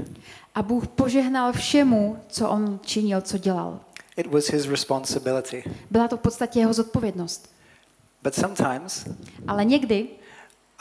a 0.54 0.62
Bůh 0.62 0.86
požehnal 0.88 1.52
všemu, 1.52 2.18
co 2.28 2.48
on 2.48 2.80
činil, 2.82 3.20
co 3.20 3.38
dělal. 3.38 3.80
It 4.16 4.26
was 4.26 4.50
his 4.50 4.66
responsibility. 4.66 5.64
Byla 5.90 6.08
to 6.08 6.16
v 6.16 6.20
podstatě 6.20 6.60
jeho 6.60 6.72
zodpovědnost. 6.72 7.50
But 8.24 8.34
sometimes 8.34 9.06
Ale 9.46 9.64
někdy, 9.64 10.06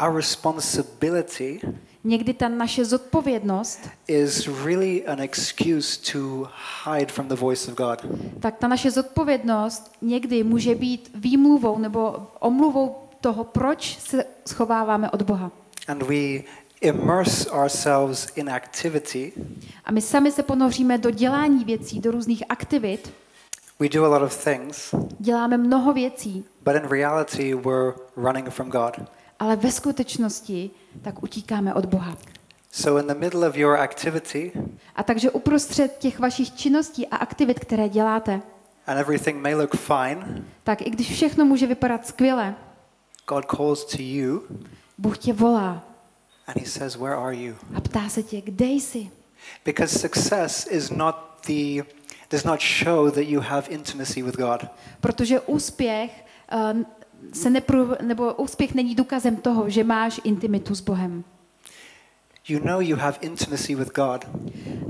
our 0.07 0.15
responsibility 0.15 1.59
někdy 2.03 2.33
ta 2.33 2.47
naše 2.47 2.85
zodpovědnost, 2.85 3.79
is 4.07 4.47
really 4.65 5.07
an 5.07 5.21
excuse 5.21 6.11
to 6.11 6.49
hide 6.85 7.11
from 7.11 7.27
the 7.27 7.35
voice 7.35 7.71
of 7.71 7.77
God. 7.77 8.05
tak 8.39 8.57
ta 8.57 8.67
naše 8.67 8.91
zodpovědnost 8.91 9.91
někdy 10.01 10.43
může 10.43 10.75
být 10.75 11.11
výmluvou 11.15 11.77
nebo 11.77 12.27
omluvou 12.39 12.95
toho, 13.21 13.43
proč 13.43 13.99
se 13.99 14.25
schováváme 14.47 15.09
od 15.09 15.21
Boha. 15.21 15.51
And 15.87 16.03
we 16.03 16.43
immerse 16.81 17.51
ourselves 17.51 18.27
in 18.35 18.49
activity. 18.49 19.33
A 19.85 19.91
my 19.91 20.01
sami 20.01 20.31
se 20.31 20.43
ponoříme 20.43 20.97
do 20.97 21.09
dělání 21.09 21.63
věcí, 21.63 21.99
do 21.99 22.11
různých 22.11 22.43
aktivit, 22.49 23.13
We 23.79 23.89
do 23.89 24.05
a 24.05 24.07
lot 24.07 24.21
of 24.21 24.43
things, 24.43 24.95
děláme 25.19 25.57
mnoho 25.57 25.93
věcí, 25.93 26.45
but 26.61 26.75
in 26.75 26.81
reality, 26.89 27.55
we're 27.55 27.93
running 28.15 28.49
from 28.49 28.69
God. 28.69 28.93
ale 29.39 29.55
ve 29.55 29.71
skutečnosti 29.71 30.71
tak 31.01 31.23
utíkáme 31.23 31.73
od 31.73 31.85
Boha. 31.85 32.17
So, 32.71 33.01
in 33.01 33.07
the 33.07 33.19
middle 33.19 33.49
of 33.49 33.55
your 33.57 33.77
activity, 33.77 34.51
A 34.95 35.03
takže 35.03 35.31
uprostřed 35.31 35.97
těch 35.97 36.19
vašich 36.19 36.55
činností 36.55 37.07
a 37.07 37.15
aktivit, 37.15 37.59
které 37.59 37.89
děláte, 37.89 38.41
and 38.87 38.97
everything 38.97 39.41
may 39.41 39.55
look 39.55 39.75
fine, 39.75 40.43
tak 40.63 40.81
i 40.81 40.89
když 40.89 41.11
všechno 41.11 41.45
může 41.45 41.67
vypadat 41.67 42.07
skvěle, 42.07 42.55
God 43.27 43.45
calls 43.45 43.85
to 43.85 43.97
you 43.99 44.41
Bůh 44.97 45.17
tě 45.17 45.33
volá 45.33 45.83
and 46.47 46.57
He 46.57 46.65
says, 46.65 46.95
Where 46.95 47.15
are 47.15 47.35
you? 47.35 47.55
a 47.75 47.81
ptá 47.81 48.09
se 48.09 48.23
tě, 48.23 48.41
kde 48.41 48.65
jsi? 48.65 49.09
Because 49.65 49.99
success 49.99 50.67
is 50.71 50.89
not 50.89 51.15
the, 51.47 51.83
does 52.33 52.43
not 52.43 52.59
show 52.59 53.11
that 53.11 53.27
you 53.27 53.41
have 53.41 53.67
intimacy 53.69 54.23
with 54.23 54.35
God. 54.37 54.65
Protože 55.01 55.39
úspěch 55.39 56.25
uh, 56.53 56.81
se 57.33 57.49
nepru, 57.49 57.91
nebo 58.01 58.33
úspěch 58.33 58.73
není 58.73 58.95
důkazem 58.95 59.35
toho, 59.35 59.69
že 59.69 59.83
máš 59.83 60.21
intimitu 60.23 60.75
s 60.75 60.81
Bohem. 60.81 61.23
You 62.47 62.59
know 62.65 62.81
you 62.81 62.97
have 62.97 63.17
intimacy 63.21 63.75
with 63.75 63.93
God 63.93 64.27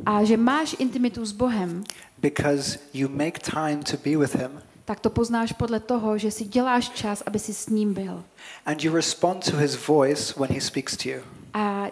A 0.05 0.23
že 0.23 0.37
máš 0.37 0.75
intimitu 0.79 1.25
s 1.25 1.31
Bohem, 1.31 1.83
because 2.17 2.79
you 2.93 3.09
make 3.09 3.39
time 3.39 3.83
to 3.83 3.97
be 4.03 4.17
with 4.17 4.35
Him 4.35 4.61
tak 4.85 4.99
to 4.99 5.09
poznáš 5.09 5.51
podle 5.51 5.79
toho, 5.79 6.17
že 6.17 6.31
si 6.31 6.45
děláš 6.45 6.89
čas, 6.89 7.23
aby 7.25 7.39
si 7.39 7.53
s 7.53 7.69
ním 7.69 7.93
byl. 7.93 8.23
and 8.65 8.83
you 8.83 8.95
respond 8.95 9.51
to 9.51 9.57
His 9.57 9.87
voice 9.87 10.33
when 10.39 10.49
He 10.51 10.61
speaks 10.61 10.97
to 10.97 11.09
you. 11.09 11.19
A 11.53 11.87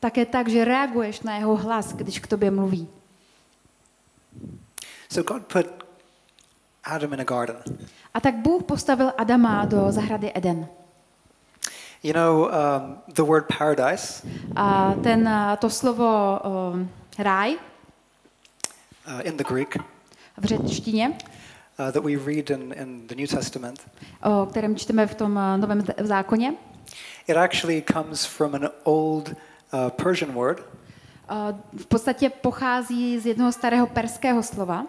také 0.00 0.26
tak, 0.26 0.48
že 0.48 0.64
reaguješ 0.64 1.20
na 1.20 1.36
jeho 1.36 1.56
hlas, 1.56 1.92
když 1.92 2.18
k 2.18 2.26
tobě 2.26 2.50
mluví. 2.50 2.88
So 5.14 5.34
God 5.34 5.46
put 5.46 5.66
Adam 6.84 7.12
in 7.12 7.20
a 7.20 7.24
garden. 7.24 7.56
A 8.14 8.20
tak 8.20 8.34
Bůh 8.34 8.62
postavil 8.62 9.12
Adama 9.18 9.64
do 9.64 9.92
zahrady 9.92 10.32
Eden. 10.34 10.66
You 12.02 12.12
know, 12.12 12.44
um, 12.44 12.98
the 13.14 13.22
word 13.22 13.44
paradise? 13.58 14.26
A 14.56 14.94
ten, 15.02 15.28
a 15.28 15.56
to 15.56 15.70
slovo 15.70 16.40
um, 16.72 16.90
ráj 17.18 17.56
uh, 19.06 19.20
in 19.22 19.36
the 19.36 19.44
Greek. 19.44 19.76
v 20.36 20.44
řečtině, 20.44 21.08
uh, 21.78 21.92
that 21.92 22.04
we 22.04 22.16
read 22.16 22.50
in, 22.50 22.72
in 22.72 23.06
the 23.06 23.14
New 23.14 23.28
Testament, 23.28 23.80
o 24.22 24.46
kterém 24.46 24.76
čteme 24.76 25.06
v 25.06 25.14
tom 25.14 25.38
a, 25.38 25.56
novém 25.56 25.84
zákoně, 26.00 26.54
it 27.26 27.36
actually 27.36 27.84
comes 27.92 28.24
from 28.24 28.54
an 28.54 28.68
old 28.82 29.28
uh, 29.28 29.90
Persian 29.90 30.32
word, 30.32 30.62
a, 31.28 31.54
v 31.76 31.86
podstatě 31.86 32.30
pochází 32.30 33.18
z 33.18 33.26
jednoho 33.26 33.52
starého 33.52 33.86
perského 33.86 34.42
slova 34.42 34.86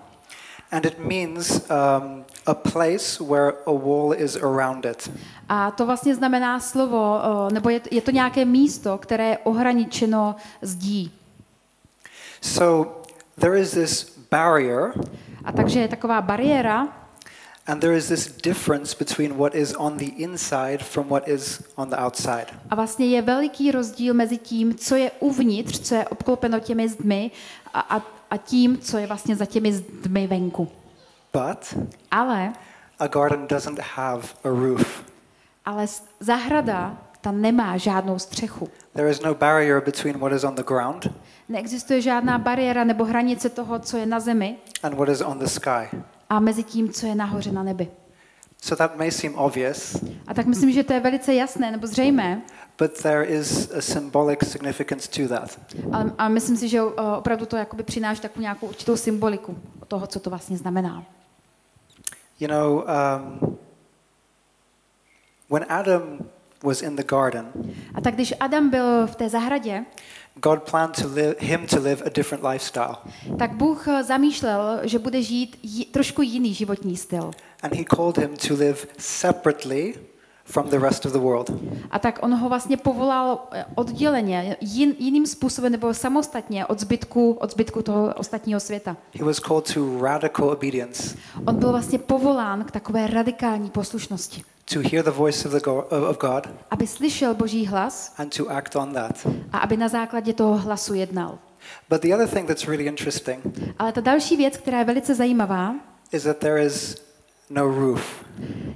and 0.72 0.86
it 0.86 1.00
means 1.00 1.62
um, 1.70 2.26
a 2.46 2.54
place 2.54 3.20
where 3.24 3.54
a 3.66 3.72
wall 3.72 4.14
is 4.18 4.36
around 4.36 4.86
it. 4.86 5.12
a 5.50 5.72
to 5.72 5.86
vlastně 5.86 6.16
znamená 6.16 6.60
slovo, 6.60 7.20
nebo 7.54 7.70
je, 7.70 7.82
je 7.92 8.02
to 8.02 8.12
nějaké 8.12 8.46
místo, 8.46 8.98
které 8.98 9.30
je 9.30 9.38
ohraničeno 9.38 10.36
zdí. 10.62 11.12
So 12.42 12.92
there 13.40 13.60
is 13.60 13.72
this 13.72 14.18
barrier, 14.32 14.94
A 15.46 15.52
takže 15.52 15.80
je 15.80 15.88
taková 15.88 16.22
bariéra 16.22 16.88
and 17.68 17.80
there 17.80 17.98
is 17.98 18.08
this 18.08 18.28
difference 18.44 18.96
between 19.00 19.34
what 19.38 19.56
is 19.56 19.74
on 19.78 19.98
the 19.98 20.06
inside 20.18 20.78
from 20.84 21.08
what 21.08 21.28
is 21.28 21.64
on 21.76 21.90
the 21.90 21.96
outside. 22.06 22.46
a 22.70 22.76
vlastně 22.76 23.06
je 23.06 23.22
veliký 23.22 23.72
rozdíl 23.72 24.14
mezi 24.14 24.38
tím, 24.38 24.76
co 24.76 24.96
je 24.96 25.12
uvnitř, 25.20 25.80
co 25.80 25.96
je 25.96 26.08
obklopeno 26.08 26.60
těmi 26.60 26.90
zdmi 26.90 27.32
a, 27.74 27.80
a, 27.80 28.02
a 28.36 28.38
tím, 28.38 28.77
co 28.77 28.98
je 28.98 29.08
vlastně 29.08 29.36
za 29.36 29.46
těmi 29.46 29.74
zdmi 29.74 30.27
venku. 30.27 30.68
But 31.34 31.75
Ale, 32.12 32.54
a 33.00 33.08
garden 33.08 33.48
doesn't 33.48 33.80
have 33.96 34.22
a 34.44 34.50
roof. 34.50 35.04
ale 35.65 35.86
zahrada, 36.20 36.98
ta 37.22 37.32
nemá 37.32 37.77
žádnou 37.77 38.20
střechu. 38.20 38.70
There 38.94 39.10
is 39.10 39.22
no 39.22 39.36
barrier 39.36 39.82
between 39.86 40.18
what 40.20 40.32
is 40.34 40.44
on 40.44 40.56
the 40.56 40.63
ground 40.63 41.08
Neexistuje 41.50 42.01
žádná 42.01 42.38
bariéra 42.38 42.84
nebo 42.84 43.06
hranice 43.06 43.50
toho, 43.50 43.80
co 43.80 43.98
je 43.98 44.06
na 44.06 44.20
zemi 44.20 44.56
and 44.84 44.94
what 44.94 45.10
is 45.10 45.22
on 45.22 45.39
the 45.39 45.46
sky. 45.46 45.89
a 46.30 46.39
mezi 46.39 46.63
tím, 46.63 46.89
co 46.94 47.08
je 47.08 47.15
nahoře 47.15 47.51
na 47.51 47.63
nebi. 47.63 47.88
So 48.66 48.76
that 48.76 48.98
may 48.98 49.12
seem 49.12 49.36
obvious, 49.36 49.96
A 50.28 50.34
tak 50.34 50.46
myslím, 50.46 50.72
že 50.72 50.84
to 50.84 50.94
je 50.94 51.00
velice 51.00 51.34
jasné 51.34 51.72
nebo 51.72 51.88
zřejmé, 51.88 52.42
but 52.80 53.02
there 53.02 53.24
is 53.26 53.72
a 53.72 53.82
symbolic 53.82 54.48
significance 54.52 55.10
to 55.10 55.28
that. 55.28 55.60
ale 55.92 56.12
a 56.18 56.30
myslím 56.30 56.58
si, 56.58 56.68
že 56.70 56.82
opravdu 57.18 57.46
to 57.46 57.58
jakoby 57.58 57.84
přináší 57.84 58.22
takovou 58.22 58.42
nějakou 58.42 58.68
určitou 58.68 58.98
symboliku 58.98 59.58
toho, 59.88 60.08
co 60.08 60.20
to 60.20 60.30
vlastně 60.30 60.58
znamená. 60.58 61.04
You 62.40 62.48
know, 62.48 62.84
um, 62.84 63.58
when 65.50 65.66
Adam 65.70 66.20
was 66.64 66.82
in 66.82 66.96
the 66.96 67.04
garden, 67.04 67.46
A 67.94 68.02
tak 68.02 68.14
když 68.14 68.34
Adam 68.40 68.70
byl 68.70 69.08
v 69.08 69.16
té 69.16 69.30
zahradě, 69.30 69.86
God 70.36 70.64
planned 70.72 70.96
to 71.02 71.08
live, 71.08 71.36
him 71.40 71.68
to 71.68 71.80
live 71.80 72.04
a 72.06 72.10
different 72.10 72.44
lifestyle. 72.44 72.96
tak 73.40 73.54
Bůh 73.56 73.88
eh, 73.88 74.04
zamýšlel, 74.04 74.80
že 74.84 75.00
bude 75.00 75.22
žít 75.22 75.60
ji, 75.64 75.86
trošku 75.86 76.22
jiný 76.22 76.54
životní 76.54 76.98
styl. 76.98 77.32
And 77.66 77.74
he 77.74 77.84
called 77.84 78.18
him 78.18 78.38
to 78.48 78.54
live 78.54 78.88
separately 78.98 79.96
from 80.44 80.70
the 80.70 80.78
rest 80.80 81.06
of 81.06 81.12
the 81.12 81.18
world. 81.20 81.50
A 81.92 82.00
tak 82.00 82.20
on 82.22 82.36
ho 82.36 82.50
vlastně 82.50 82.78
povolal 82.78 83.48
eh, 83.52 83.66
odděleně, 83.76 84.58
jin, 84.62 84.96
jiným 85.00 85.26
způsobem 85.28 85.72
nebo 85.72 85.94
samostatně 85.94 86.66
od 86.66 86.80
zbytku, 86.80 87.32
od 87.32 87.52
zbytku 87.52 87.82
toho 87.82 88.14
ostatního 88.14 88.60
světa. 88.60 88.98
He 89.20 89.26
was 89.26 89.40
called 89.40 89.74
to 89.74 90.02
radical 90.02 90.50
obedience, 90.50 91.18
On 91.48 91.56
byl 91.56 91.72
vlastně 91.72 92.00
povolán 92.00 92.64
k 92.64 92.72
takové 92.72 93.08
radikální 93.08 93.70
poslušnosti. 93.70 94.44
to 94.74 94.80
hear 94.80 95.04
the 95.06 95.12
voice 95.12 95.48
of, 95.48 95.54
the 95.54 95.60
go- 95.60 95.86
of 96.10 96.18
God 96.18 96.50
Aby 96.72 96.88
slyšel 96.88 97.34
Boží 97.34 97.66
hlas 97.66 98.14
and 98.18 98.38
to 98.38 98.50
act 98.52 98.76
on 98.76 98.94
that. 98.94 99.28
a 99.52 99.58
aby 99.58 99.78
na 99.78 99.88
základě 99.88 100.34
toho 100.34 100.58
hlasu 100.58 100.94
jednal. 100.94 101.38
But 101.90 102.02
the 102.02 102.14
other 102.14 102.28
thing 102.28 102.48
that's 102.48 102.68
really 102.68 102.86
interesting 102.86 103.40
Ale 103.80 103.92
ta 103.92 104.02
další 104.02 104.38
věc, 104.38 104.58
která 104.58 104.80
je 104.80 104.86
velice 104.86 105.16
zajímavá, 105.16 105.76
is 106.12 106.24
that 106.24 106.38
there 106.38 106.64
is 106.66 107.06
no 107.50 107.64
roof. 107.68 108.25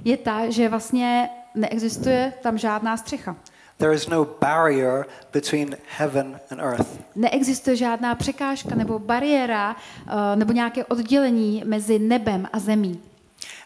je 0.04 0.16
ta, 0.16 0.50
že 0.50 0.68
vlastně 0.68 1.28
neexistuje 1.54 2.32
tam 2.42 2.58
žádná 2.58 2.96
střecha. 2.96 3.36
There 3.76 3.94
is 3.94 4.08
no 4.08 4.24
barrier 4.40 5.06
between 5.32 5.76
heaven 5.98 6.40
and 6.50 6.60
earth. 6.60 7.00
Neexistuje 7.16 7.76
žádná 7.76 8.14
překážka 8.14 8.74
nebo 8.74 8.98
bariéra 8.98 9.76
eh, 10.06 10.36
nebo 10.36 10.52
nějaké 10.52 10.84
oddělení 10.84 11.62
mezi 11.66 11.98
nebem 11.98 12.48
a 12.52 12.58
zemí. 12.58 13.00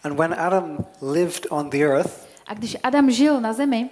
And 0.05 0.17
when 0.17 0.35
Adam 0.41 0.85
lived 1.03 1.47
on 1.51 1.71
the 1.71 1.77
earth, 1.85 2.27
A 2.47 2.55
když 2.55 2.77
Adam 2.83 3.11
žil 3.11 3.41
na 3.41 3.53
zemi, 3.53 3.91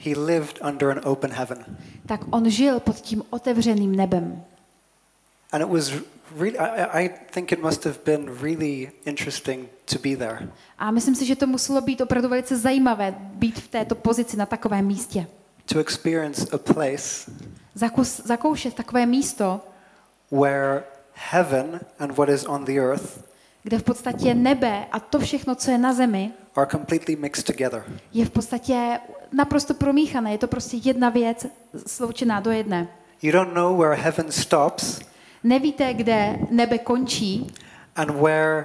he 0.00 0.10
lived 0.18 0.58
under 0.68 0.90
an 0.90 1.00
open 1.04 1.30
heaven. 1.32 1.64
tak 2.06 2.20
on 2.30 2.50
žil 2.50 2.80
pod 2.80 2.96
tím 2.96 3.22
otevřeným 3.30 3.96
nebem. 3.96 4.42
And 5.52 5.62
it 5.62 5.68
was 5.68 5.92
really, 6.38 6.58
I, 6.58 7.04
I 7.04 7.08
think 7.30 7.52
it 7.52 7.62
must 7.62 7.84
have 7.84 7.98
been 8.04 8.38
really 8.42 8.92
interesting 9.04 9.68
to 9.84 9.98
be 9.98 10.16
there. 10.16 10.48
A 10.78 10.90
myslím 10.90 11.14
si, 11.14 11.26
že 11.26 11.36
to 11.36 11.46
muselo 11.46 11.80
být 11.80 12.00
opravdu 12.00 12.28
velice 12.28 12.56
zajímavé 12.56 13.14
být 13.18 13.60
v 13.60 13.68
této 13.68 13.94
pozici 13.94 14.36
na 14.36 14.46
takovém 14.46 14.86
místě. 14.86 15.26
To 15.64 15.78
experience 15.78 16.46
a 16.52 16.58
place 16.58 17.30
Zakus, 17.74 18.20
zakoušet 18.24 18.74
takové 18.74 19.06
místo, 19.06 19.60
where 20.30 20.82
heaven 21.12 21.80
and 21.98 22.16
what 22.16 22.28
is 22.28 22.44
on 22.44 22.64
the 22.64 22.72
earth 22.72 23.24
kde 23.64 23.78
v 23.78 23.82
podstatě 23.82 24.34
nebe 24.34 24.86
a 24.92 25.00
to 25.00 25.18
všechno, 25.18 25.54
co 25.54 25.70
je 25.70 25.78
na 25.78 25.92
zemi, 25.92 26.32
are 26.56 26.66
completely 26.70 27.16
mixed 27.16 27.46
together. 27.46 27.84
je 28.12 28.24
v 28.24 28.30
podstatě 28.30 28.98
naprosto 29.32 29.74
promíchané. 29.74 30.32
Je 30.32 30.38
to 30.38 30.46
prostě 30.46 30.76
jedna 30.76 31.08
věc 31.08 31.46
sloučená 31.86 32.40
do 32.40 32.50
jedné. 32.50 32.88
You 33.22 33.32
don't 33.32 33.54
know 33.54 33.78
where 33.78 33.94
heaven 33.94 34.32
stops 34.32 35.00
Nevíte, 35.44 35.94
kde 35.94 36.38
nebe 36.50 36.78
končí 36.78 37.46
and 37.96 38.10
where 38.10 38.64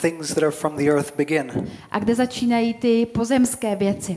things 0.00 0.28
that 0.28 0.42
are 0.42 0.50
from 0.50 0.76
the 0.76 0.90
earth 0.90 1.16
begin. 1.16 1.70
a 1.90 1.98
kde 1.98 2.14
začínají 2.14 2.74
ty 2.74 3.06
pozemské 3.06 3.76
věci. 3.76 4.16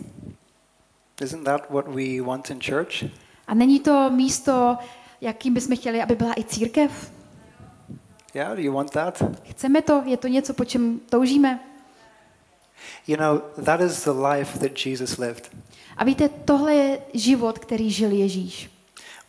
Isn't 1.21 1.43
that 1.43 1.69
what 1.69 1.87
we 1.87 2.21
want 2.21 2.49
in 2.49 2.59
church? 2.61 3.03
A 3.47 3.53
není 3.53 3.79
to 3.79 4.09
místo, 4.09 4.77
jakým 5.21 5.53
bychom 5.53 5.77
chtěli, 5.77 6.01
aby 6.01 6.15
byla 6.15 6.33
i 6.39 6.43
církev? 6.43 7.11
Yeah, 8.33 8.55
do 8.55 8.61
you 8.61 8.73
want 8.73 8.91
that? 8.91 9.23
Chceme 9.49 9.81
to? 9.81 10.03
Je 10.05 10.17
to 10.17 10.27
něco, 10.27 10.53
po 10.53 10.65
čem 10.65 10.99
toužíme? 11.09 11.59
You 13.07 13.17
know, 13.17 13.41
that 13.65 13.81
is 13.81 14.03
the 14.03 14.11
life 14.11 14.59
that 14.59 14.85
Jesus 14.85 15.17
lived. 15.17 15.51
A 15.97 16.03
víte, 16.03 16.29
tohle 16.29 16.75
je 16.75 16.99
život, 17.13 17.59
který 17.59 17.91
žil 17.91 18.11
Ježíš. 18.11 18.70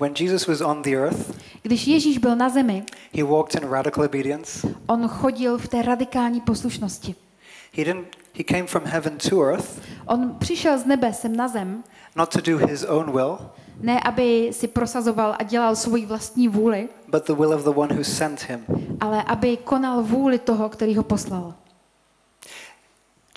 When 0.02 0.14
Jesus 0.20 0.46
was 0.48 0.60
on 0.60 0.82
the 0.82 0.90
earth, 0.96 1.38
Když 1.62 1.86
Ježíš 1.86 2.18
byl 2.18 2.36
na 2.36 2.48
zemi, 2.48 2.84
he 3.16 3.22
walked 3.24 3.62
in 3.62 3.68
radical 3.68 4.04
obedience. 4.04 4.68
on 4.86 5.08
chodil 5.08 5.58
v 5.58 5.68
té 5.68 5.82
radikální 5.82 6.40
poslušnosti. 6.40 7.14
He 7.76 7.84
didn't 7.84 8.16
he 8.36 8.44
came 8.44 8.66
from 8.66 8.82
heaven 8.84 9.18
to 9.28 9.42
earth 9.42 9.80
On 10.06 10.36
přišel 10.38 10.78
z 10.78 10.84
nebe 10.86 11.12
sem 11.12 11.36
na 11.36 11.48
zem, 11.48 11.84
not 12.16 12.28
to 12.32 12.40
do 12.40 12.58
his 12.66 12.84
own 12.84 13.12
will, 13.12 13.38
ne 13.80 14.00
aby 14.00 14.48
si 14.52 14.68
prosazoval 14.68 15.36
a 15.38 15.42
dělal 15.42 15.76
svoji 15.76 16.06
vlastní 16.06 16.48
vůli, 16.48 16.88
but 17.08 17.26
the 17.26 17.32
will 17.34 17.54
of 17.54 17.62
the 17.64 17.70
one 17.70 17.94
who 17.94 18.04
sent 18.04 18.42
him. 18.48 18.64
ale 19.00 19.22
aby 19.22 19.56
konal 19.56 20.02
vůli 20.02 20.38
toho, 20.38 20.68
který 20.68 20.96
ho 20.96 21.02
poslal. 21.02 21.54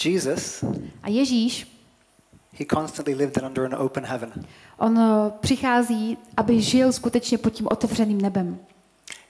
Jesus, 0.06 0.64
A 1.04 1.10
Ježíš, 1.10 1.68
he 2.60 2.66
constantly 2.74 3.14
lived 3.16 3.44
under 3.44 3.66
an 3.66 3.76
open 3.82 4.06
heaven. 4.06 4.32
On 4.77 5.00
eh, 5.00 5.32
přichází, 5.39 6.17
aby 6.38 6.62
žil 6.62 6.91
skutečně 6.94 7.38
pod 7.38 7.50
tím 7.50 7.67
otevřeným 7.72 8.22
nebem. 8.22 8.60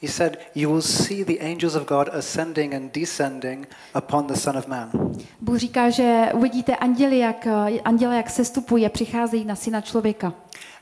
He 0.02 0.08
said, 0.12 0.38
You 0.56 0.70
will 0.70 0.82
see 0.82 1.26
the 1.26 1.40
angels 1.40 1.76
of 1.76 1.88
God 1.88 2.10
ascending 2.14 2.74
and 2.74 2.94
descending 2.94 3.68
upon 3.98 4.28
the 4.28 4.34
Son 4.34 4.58
of 4.58 4.68
Man. 4.68 4.90
Bůh 5.42 5.58
říká, 5.58 5.90
že 5.90 6.26
uvidíte 6.34 6.76
anděli, 6.76 7.20
jak, 7.20 7.48
eh, 7.48 7.80
anděle, 7.82 8.16
jak 8.16 8.30
sestupují 8.30 8.86
a 8.86 8.90
přicházejí 8.90 9.46
na 9.46 9.56
syna 9.56 9.82
člověka. 9.82 10.34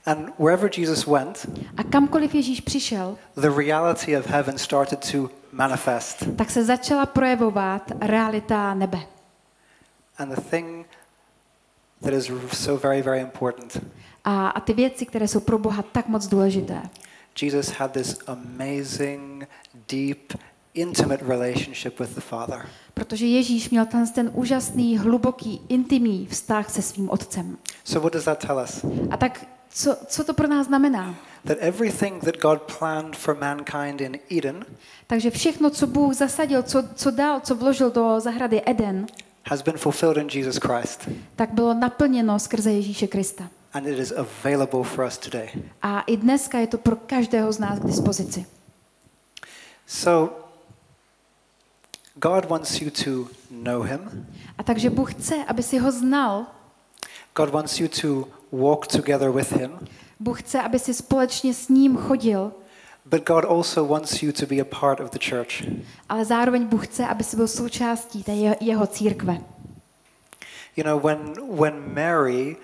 And 0.05 0.33
wherever 0.39 0.69
Jesus 0.77 1.05
went, 1.05 1.45
A 1.77 1.83
kamkoliv 1.83 2.35
Ježíš 2.35 2.61
přišel, 2.61 3.17
the 3.35 3.49
reality 3.49 4.17
of 4.17 4.27
heaven 4.27 4.57
started 4.57 5.11
to 5.11 5.29
manifest. 5.51 6.23
tak 6.35 6.49
se 6.49 6.63
začala 6.63 7.05
projevovat 7.05 7.91
realita 8.01 8.73
nebe. 8.73 8.99
And 10.17 10.35
the 10.35 10.41
thing 10.41 10.85
that 12.01 12.13
is 12.13 12.31
so 12.51 12.87
very, 12.87 13.01
very 13.01 13.21
important 13.21 13.77
A, 14.23 14.47
a 14.47 14.59
ty 14.59 14.73
věci, 14.73 15.05
které 15.05 15.27
jsou 15.27 15.39
pro 15.39 15.57
Boha 15.57 15.81
tak 15.81 16.07
moc 16.07 16.27
důležité. 16.27 16.81
Jesus 17.41 17.69
had 17.69 17.91
this 17.91 18.17
amazing, 18.27 19.47
deep, 19.89 20.33
intimate 20.73 21.25
relationship 21.25 21.99
with 21.99 22.15
the 22.15 22.21
Father. 22.21 22.65
Protože 22.93 23.25
Ježíš 23.25 23.69
měl 23.69 23.85
ten, 23.85 24.07
ten 24.07 24.31
úžasný, 24.33 24.97
hluboký, 24.97 25.61
intimní 25.69 26.27
vztah 26.27 26.69
se 26.69 26.81
svým 26.81 27.09
otcem. 27.09 27.57
So, 27.83 28.03
what 28.03 28.13
does 28.13 28.25
that 28.25 28.47
tell 28.47 28.57
us? 28.63 28.85
A 29.09 29.17
tak 29.17 29.45
co, 29.69 29.97
co 30.07 30.23
to 30.23 30.33
pro 30.33 30.47
nás 30.47 30.67
znamená? 30.67 31.15
That 31.47 31.57
everything 31.59 32.23
that 32.23 32.37
God 32.37 32.61
planned 32.79 33.15
for 33.15 33.37
mankind 33.41 34.01
in 34.01 34.19
Eden 34.37 34.65
Takže 35.07 35.31
všechno, 35.31 35.69
co 35.69 35.87
Bůh 35.87 36.13
zasadil, 36.13 36.63
co, 36.63 36.83
co 36.95 37.11
dal, 37.11 37.39
co 37.39 37.55
vložil 37.55 37.91
do 37.91 38.19
zahrady 38.19 38.61
Eden, 38.65 39.05
has 39.45 39.61
been 39.61 39.77
fulfilled 39.77 40.17
in 40.17 40.39
Jesus 40.39 40.57
Christ, 40.57 41.09
tak 41.35 41.53
bylo 41.53 41.73
naplněno 41.73 42.39
skrze 42.39 42.71
Ježíše 42.71 43.07
Krista. 43.07 43.49
And 43.73 43.87
it 43.87 43.99
is 43.99 44.11
available 44.11 44.83
for 44.83 45.05
us 45.05 45.17
today. 45.17 45.49
A 45.81 46.01
i 46.01 46.17
dneska 46.17 46.59
je 46.59 46.67
to 46.67 46.77
pro 46.77 46.95
každého 46.95 47.51
z 47.53 47.59
nás 47.59 47.79
k 47.79 47.83
dispozici. 47.85 48.45
So, 49.87 50.35
God 52.15 52.45
wants 52.45 52.81
you 52.81 52.89
to 52.91 53.27
know 53.51 53.81
Him. 53.83 54.27
A 54.57 54.63
takže 54.63 54.89
Bůh 54.89 55.13
chce, 55.13 55.35
aby 55.47 55.63
si 55.63 55.77
ho 55.77 55.91
znal. 55.91 56.45
God 57.35 57.49
wants 57.49 57.79
you 57.79 57.87
to 57.87 58.27
walk 58.51 58.87
together 58.87 59.31
with 59.31 59.51
Him. 59.51 59.79
Bůh 60.19 60.41
chce, 60.43 60.61
aby 60.61 60.79
si 60.79 60.93
společně 60.93 61.53
s 61.53 61.69
ním 61.69 61.97
chodil, 61.97 62.51
But 63.05 63.27
God 63.27 63.45
also 63.45 63.85
wants 63.85 64.23
you 64.23 64.31
to 64.31 64.45
be 64.45 64.55
a 64.61 64.65
part 64.79 64.99
of 64.99 65.11
the 65.11 65.19
church. 65.29 65.63
ale 66.09 66.25
zároveň 66.25 66.65
Bůh 66.65 66.87
chce, 66.87 67.07
aby 67.07 67.23
si 67.23 67.35
byl 67.35 67.47
součástí 67.47 68.23
té 68.23 68.31
je- 68.31 68.55
jeho 68.59 68.87
církve. 68.87 69.37
You 70.75 70.83
know, 70.83 70.99
when, 71.03 71.33
when 71.59 71.93
Mary 71.93 72.55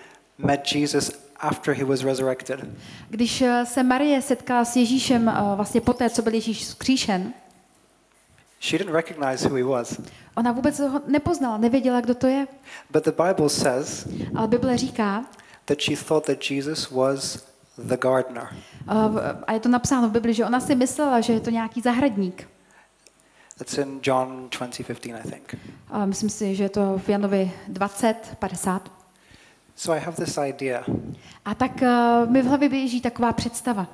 met 0.44 0.72
Jesus 0.74 1.10
after 1.40 1.74
he 1.74 1.84
was 1.84 2.02
resurrected, 2.04 2.60
Když 3.08 3.42
eh, 3.42 3.66
se 3.66 3.82
Marie 3.82 4.22
setkala 4.22 4.64
s 4.64 4.76
Ježíšem 4.76 5.28
eh, 5.28 5.34
vlastně 5.56 5.80
poté, 5.80 6.10
co 6.10 6.22
byl 6.22 6.34
Ježíš 6.34 6.58
vzkříšen, 6.64 7.34
she 8.60 8.78
didn't 8.78 8.94
recognize 8.94 9.48
who 9.48 9.56
he 9.56 9.64
was. 9.64 10.00
ona 10.36 10.52
vůbec 10.52 10.78
ho 10.80 11.00
nepoznala, 11.06 11.56
nevěděla, 11.58 12.00
kdo 12.00 12.14
to 12.14 12.26
je. 12.26 12.46
But 12.90 13.04
the 13.04 13.12
Bible 13.26 13.48
says 13.48 14.06
Ale 14.34 14.48
Bible 14.48 14.76
říká, 14.78 15.24
that 15.64 15.80
she 15.80 15.96
thought 15.96 16.26
that 16.26 16.50
Jesus 16.50 16.90
was 16.90 17.38
the 17.78 17.96
gardener. 17.96 18.48
eh, 18.88 19.44
a 19.46 19.52
je 19.52 19.60
to 19.60 19.68
napsáno 19.68 20.08
v 20.08 20.12
Bibli, 20.12 20.34
že 20.34 20.44
ona 20.46 20.60
si 20.60 20.74
myslela, 20.74 21.20
že 21.20 21.32
je 21.32 21.40
to 21.40 21.50
nějaký 21.50 21.80
zahradník. 21.80 22.48
That's 23.58 23.78
in 23.78 24.00
John 24.02 24.48
20:15, 24.50 25.16
I 25.26 25.30
think. 25.30 25.54
A 25.90 26.06
myslím 26.06 26.30
si, 26.30 26.54
že 26.54 26.62
je 26.64 26.68
to 26.68 26.98
v 27.04 27.08
Janovi 27.08 27.52
20, 27.68 28.36
50. 28.38 28.99
So 29.80 29.96
I 29.96 30.00
have 30.00 30.16
this 30.16 30.38
idea. 30.38 30.84
A 31.44 31.54
tak 31.54 31.82
eh, 31.82 32.26
mi 32.26 32.42
v 32.42 32.46
hlavě 32.46 32.68
běží 32.68 33.00
taková 33.00 33.32
představa. 33.32 33.86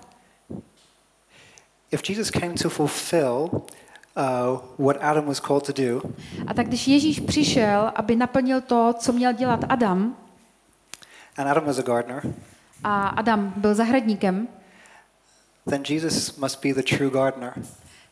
If 1.90 2.10
Jesus 2.10 2.30
came 2.30 2.54
to 2.54 2.70
fulfill 2.70 3.50
uh, 3.52 4.58
what 4.78 4.96
Adam 5.00 5.24
was 5.24 5.40
called 5.40 5.66
to 5.66 5.72
do, 5.72 6.02
A 6.46 6.54
tak 6.54 6.66
když 6.66 6.88
Ježíš 6.88 7.20
přišel, 7.20 7.92
aby 7.94 8.16
naplnil 8.16 8.60
to, 8.60 8.94
co 8.98 9.12
měl 9.12 9.32
dělat 9.32 9.60
Adam, 9.68 10.16
and 11.36 11.48
Adam 11.48 11.64
was 11.64 11.78
a 11.78 11.82
gardener, 11.82 12.22
a 12.84 13.08
Adam 13.08 13.52
byl 13.56 13.74
zahradníkem, 13.74 14.48
then 15.70 15.82
Jesus 15.88 16.36
must 16.36 16.62
be 16.62 16.74
the 16.74 16.96
true 16.96 17.10
gardener. 17.10 17.52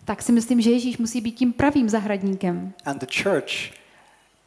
tak 0.04 0.22
si 0.22 0.32
myslím, 0.32 0.60
že 0.60 0.70
Ježíš 0.70 0.98
musí 0.98 1.20
být 1.20 1.32
tím 1.32 1.52
pravým 1.52 1.88
zahradníkem. 1.88 2.72
And 2.84 2.98
the 3.00 3.22
church 3.22 3.72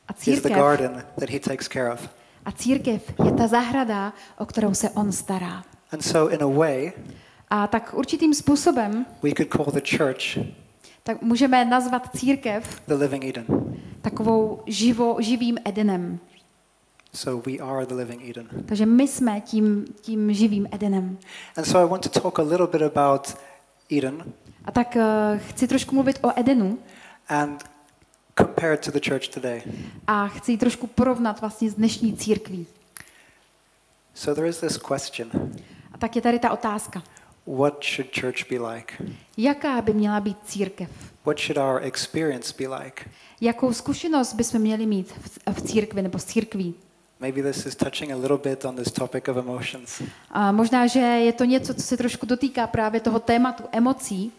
A 0.08 0.14
is 0.14 0.20
the 0.20 0.24
církev, 0.24 0.58
garden 0.58 1.04
that 1.20 1.30
he 1.30 1.40
takes 1.40 1.68
care 1.68 1.94
of. 1.94 2.10
A 2.48 2.52
církev 2.52 3.14
je 3.26 3.32
ta 3.32 3.48
zahrada, 3.48 4.14
o 4.38 4.46
kterou 4.46 4.74
se 4.74 4.90
on 4.90 5.12
stará. 5.12 5.64
And 5.94 6.02
so, 6.02 6.34
in 6.34 6.44
a 6.44 6.48
way, 6.48 6.92
A 7.50 7.68
tak 7.68 7.94
určitým 7.94 8.34
způsobem 8.34 9.06
we 9.24 9.32
could 9.38 9.50
call 9.50 9.66
the 9.66 9.98
church 9.98 10.38
tak 11.04 11.22
můžeme 11.22 11.66
nazvat 11.66 12.10
církev 12.18 12.82
the 12.88 12.94
living 12.94 13.26
Eden. 13.26 13.46
takovou 14.02 14.62
živo, 14.66 15.18
živým 15.20 15.58
Edenem. 15.66 16.20
So, 17.14 17.52
we 17.52 17.58
are 17.58 17.86
the 17.86 17.94
living 17.94 18.30
Eden. 18.30 18.48
Takže 18.66 18.86
my 18.86 19.08
jsme 19.08 19.42
tím, 19.42 19.86
tím 20.02 20.34
živým 20.34 20.68
Edenem. 20.72 21.18
And 21.58 21.64
so, 21.64 21.88
I 21.88 21.90
want 21.90 22.04
to 22.04 22.20
talk 22.22 22.40
a 22.40 22.44
little 22.44 22.68
bit 22.68 22.82
about 22.82 23.38
Eden 23.98 24.24
A 24.66 24.72
tak 24.72 24.96
uh, 24.96 25.40
chci 25.40 25.68
trošku 25.68 25.96
mluvit 25.96 26.20
o 26.22 26.40
Edenu 26.40 26.78
and 27.30 27.64
compare 28.38 28.74
it 28.74 28.86
to 28.86 28.92
the 28.92 29.00
church 29.10 29.28
today. 29.28 29.62
a 30.08 30.28
chci 30.28 30.52
ji 30.52 30.58
trošku 30.58 30.88
porovnat 30.88 31.42
vlastně 31.42 31.70
s 31.72 31.74
dnešní 31.74 32.18
církví. 32.18 32.68
So, 34.14 34.36
there 34.36 34.48
is 34.50 34.58
this 34.60 34.78
question 34.78 35.32
A 35.92 35.98
tak 35.98 36.16
je 36.16 36.22
tady 36.22 36.40
ta 36.40 36.52
otázka. 36.52 37.04
what 37.58 37.84
should 37.84 38.20
church 38.20 38.50
be 38.52 38.70
like? 38.74 38.94
Jaká 39.38 39.82
by 39.82 39.94
měla 39.94 40.20
být 40.20 40.38
církev? 40.46 40.90
What 41.26 41.40
should 41.40 41.58
our 41.58 41.84
experience 41.84 42.54
be 42.60 42.78
like? 42.84 43.06
Jakou 43.42 43.74
zkušenost 43.74 44.34
bychom 44.34 44.62
měli 44.62 44.86
mít 44.86 45.12
v, 45.12 45.40
v 45.54 45.62
církvi 45.62 46.02
nebo 46.02 46.20
s 46.20 46.26
církví? 46.26 46.74
Maybe 47.20 47.44
this 47.44 47.66
is 47.66 47.76
touching 47.76 48.12
a 48.12 48.16
little 48.16 48.38
bit 48.38 48.66
on 48.66 48.76
this 48.76 48.92
topic 48.92 49.28
of 49.28 49.38
emotions. 49.38 50.02
A 50.30 50.52
možná, 50.52 50.88
že 50.88 51.00
je 51.00 51.34
to 51.34 51.44
něco, 51.44 51.74
co 51.74 51.82
se 51.82 51.98
trošku 51.98 52.26
dotýká 52.26 52.68
právě 52.68 53.00
toho 53.00 53.20
tématu 53.20 53.64
emocí, 53.72 54.32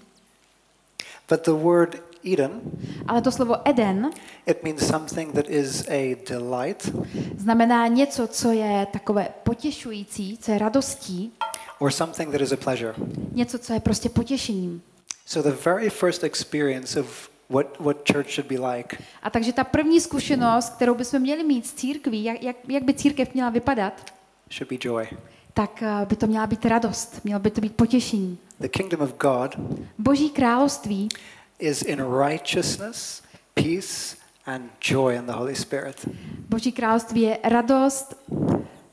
But 1.31 1.45
the 1.45 1.51
word 1.51 2.03
Eden, 2.33 2.61
ale 3.07 3.23
to 3.23 3.31
slovo 3.33 3.57
Eden 3.69 4.11
it 4.47 4.63
means 4.65 4.87
something 4.87 5.33
that 5.33 5.49
is 5.49 5.89
a 5.89 6.17
delight 6.31 6.91
znamená 7.37 7.87
něco, 7.87 8.27
co 8.27 8.53
je 8.53 8.87
takové 8.93 9.29
potěšující, 9.43 10.39
co 10.39 10.53
je 10.53 10.59
radostí, 10.59 11.33
or 11.79 11.91
something 11.91 12.33
that 12.33 12.41
is 12.41 12.53
a 12.53 12.57
pleasure. 12.57 12.95
něco, 13.33 13.59
co 13.59 13.73
je 13.73 13.81
prostě 13.81 14.09
potěšením. 14.09 14.83
So 15.27 15.51
the 15.51 15.57
very 15.65 15.91
first 15.91 16.25
experience 16.25 17.01
of 17.01 17.31
what, 17.51 17.81
what 17.81 17.97
church 18.13 18.35
should 18.35 18.53
be 18.53 18.69
like 18.77 18.97
A 19.23 19.31
takže 19.31 19.53
ta 19.53 19.65
první 19.65 20.01
zkušenost, 20.01 20.75
kterou 20.75 20.95
bychom 20.95 21.21
měli 21.21 21.45
mít 21.45 21.67
s 21.67 21.73
církví, 21.75 22.25
jak, 22.25 22.43
jak, 22.43 22.57
jak 22.69 22.83
by 22.83 22.95
církev 22.95 23.35
měla 23.35 23.51
vypadat, 23.51 24.13
should 24.51 24.69
be 24.73 24.77
joy. 24.81 25.09
tak 25.55 25.83
eh, 25.83 26.07
by 26.07 26.17
to 26.17 26.27
měla 26.27 26.47
být 26.47 26.67
radost, 26.67 27.21
mělo 27.25 27.41
by 27.41 27.51
to 27.51 27.61
být 27.61 27.75
potěšení. 27.77 28.39
The 28.61 28.69
kingdom 28.69 29.01
of 29.01 29.13
God 29.19 29.57
Boží 29.99 30.31
království 30.31 31.09
is 31.59 31.83
in 31.83 31.99
righteousness, 32.03 33.23
peace, 33.55 34.17
and 34.47 34.71
joy 34.81 35.15
in 35.17 35.27
the 35.27 35.33
Holy 35.33 35.55
Spirit. 35.57 36.09
Boží 36.49 36.73
království 36.73 37.21
je 37.21 37.39
radost, 37.45 38.15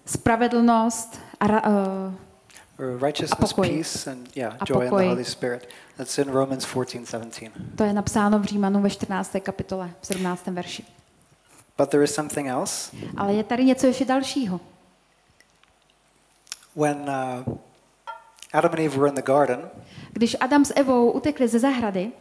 spravedlnost 0.05 1.19
a 1.39 1.47
ra, 1.47 1.61
uh, 1.67 2.99
righteousness, 3.01 3.53
pokoj. 3.53 3.69
peace, 3.69 4.11
and 4.11 4.35
yeah, 4.35 4.55
A 4.59 4.65
joy 4.65 4.83
in 4.85 4.89
the. 4.89 5.09
Holy 5.09 5.25
Spirit. 5.25 5.69
That's 5.97 6.17
in 6.17 6.31
Romans 6.31 6.65
14, 6.65 7.05
17. 7.05 7.51
to 7.75 7.83
je 7.83 7.93
napsáno 7.93 8.39
v 8.39 8.43
Římanu 8.45 8.81
ve 8.81 8.89
14. 8.89 9.35
kapitole, 9.43 9.91
v 10.01 10.05
17. 10.07 10.47
verši. 10.47 10.83
But 11.77 11.89
there 11.89 12.03
is 12.03 12.13
something 12.15 12.47
else. 12.49 12.91
Ale 13.17 13.33
je 13.33 13.43
tady 13.43 13.65
něco 13.65 13.87
ještě 13.87 14.05
dalšího. 14.05 14.59
When 16.75 16.97
uh, 17.09 17.55
Adam 18.53 18.71
and 18.71 18.79
Eve 18.79 18.97
were 18.97 19.09
in 19.09 19.15
the 19.15 19.21
garden, 19.21 19.69
Když 20.11 20.35
Adam 20.39 20.65
s 20.65 20.73
Evou 20.75 21.11
utekli 21.11 21.47
ze 21.47 21.59
zahrady, 21.59 22.11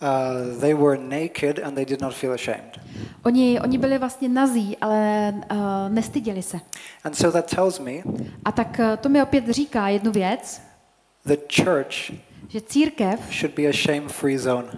uh, 0.00 0.60
they 0.60 0.74
were 0.74 0.98
naked 0.98 1.58
and 1.58 1.74
they 1.74 1.84
did 1.84 2.00
not 2.00 2.14
feel 2.14 2.32
ashamed. 2.32 2.80
oni, 3.22 3.60
oni 3.60 3.78
byli 3.78 3.98
vlastně 3.98 4.28
nazí, 4.28 4.76
ale 4.80 5.34
uh, 5.50 5.58
nestyděli 5.88 6.42
se. 6.42 6.60
And 7.04 7.16
so 7.16 7.32
that 7.32 7.50
tells 7.50 7.78
me 7.78 7.92
A 8.44 8.52
tak 8.52 8.78
uh, 8.78 8.96
to 8.96 9.08
mi 9.08 9.22
opět 9.22 9.48
říká 9.48 9.88
jednu 9.88 10.12
věc, 10.12 10.62
that 11.24 11.38
church 11.64 12.12
že 12.54 12.60
církev 12.60 13.20
should 13.30 13.54
be 13.56 13.66
a 13.66 13.72
shame-free 13.72 14.38
zone. 14.38 14.68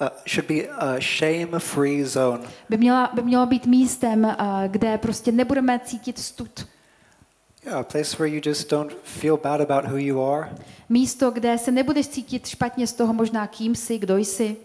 Uh, 0.00 0.08
should 0.26 0.46
be 0.48 0.68
a 0.68 1.00
shame-free 1.00 2.04
zone. 2.04 2.44
by, 2.68 2.76
měla, 2.76 3.10
by 3.14 3.22
mělo 3.22 3.46
být 3.46 3.66
místem, 3.66 4.24
uh, 4.24 4.34
kde 4.68 4.98
prostě 4.98 5.32
nebudeme 5.32 5.80
cítit 5.84 6.18
stud. 6.18 6.66
Yeah, 7.66 7.80
a 7.80 7.82
place 7.82 8.18
where 8.18 8.34
you 8.34 8.40
just 8.44 8.70
don't 8.70 8.92
feel 9.02 9.36
bad 9.36 9.60
about 9.60 9.84
who 9.90 9.96
you 9.96 10.22
are, 10.24 10.50
Místo, 10.88 11.30
kde 11.30 11.58
se 11.58 11.70
nebudeš 11.72 12.08
cítit 12.08 12.46
špatně 12.46 12.86
z 12.86 12.92
toho 12.92 13.12
možná 13.12 13.46
kým 13.46 13.74
jsi, 13.74 13.98
kdo 13.98 14.16
jsi, 14.16 14.56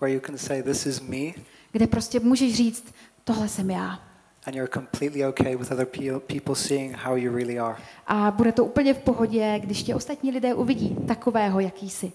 where 0.00 0.14
you 0.14 0.20
can 0.26 0.38
say, 0.38 0.62
This 0.62 0.86
is 0.86 1.00
me, 1.00 1.32
kde 1.72 1.86
prostě 1.86 2.20
můžeš 2.20 2.54
říct, 2.54 2.94
tohle 3.24 3.48
jsem 3.48 3.70
já. 3.70 4.00
and 4.46 4.54
you're 4.56 4.70
completely 4.74 5.26
okay 5.26 5.56
with 5.56 5.70
other 5.72 5.86
pe- 5.86 6.20
people 6.20 6.54
seeing 6.56 6.96
how 6.96 7.16
you 7.16 7.32
really 7.36 7.58
are. 7.58 7.76
A 8.06 8.30
bude 8.30 8.52
to 8.52 8.64
úplně 8.64 8.94
v 8.94 8.98
pohodě, 8.98 9.58
když 9.58 9.82
tě 9.82 9.94
ostatní 9.94 10.30
lidé 10.30 10.54
uvidí 10.54 10.96
takového, 11.08 11.60
jaký 11.60 11.90
jsi. 11.90 12.12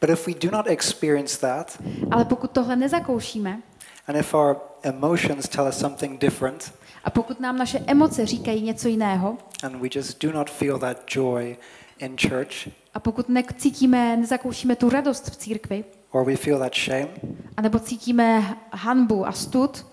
But 0.00 0.10
if 0.10 0.26
we 0.26 0.34
do 0.34 0.50
not 0.50 0.66
experience 0.66 1.38
that, 1.40 1.82
Ale 2.10 2.24
pokud 2.24 2.50
tohle 2.50 2.76
nezakoušíme 2.76 3.62
and 4.06 4.16
if 4.16 4.34
our 4.34 4.56
emotions 4.82 5.48
tell 5.48 5.68
us 5.68 5.78
something 5.78 6.20
different, 6.20 6.72
a 7.04 7.10
pokud 7.10 7.40
nám 7.40 7.58
naše 7.58 7.78
emoce 7.86 8.26
říkají 8.26 8.62
něco 8.62 8.88
jiného 8.88 9.38
and 9.62 9.80
we 9.80 9.88
just 9.94 10.22
do 10.22 10.32
not 10.32 10.50
feel 10.50 10.78
that 10.78 11.16
joy 11.16 11.56
in 11.98 12.16
church, 12.28 12.68
a 12.94 13.00
pokud 13.00 13.28
necítíme, 13.28 14.16
nezakoušíme 14.16 14.76
tu 14.76 14.90
radost 14.90 15.30
v 15.30 15.36
církvi, 15.36 15.84
or 16.10 16.24
we 16.24 16.36
feel 16.36 16.58
that 16.58 16.74
shame, 16.74 17.08
anebo 17.56 17.78
cítíme 17.78 18.56
hanbu 18.72 19.26
a 19.26 19.32
stud, 19.32 19.86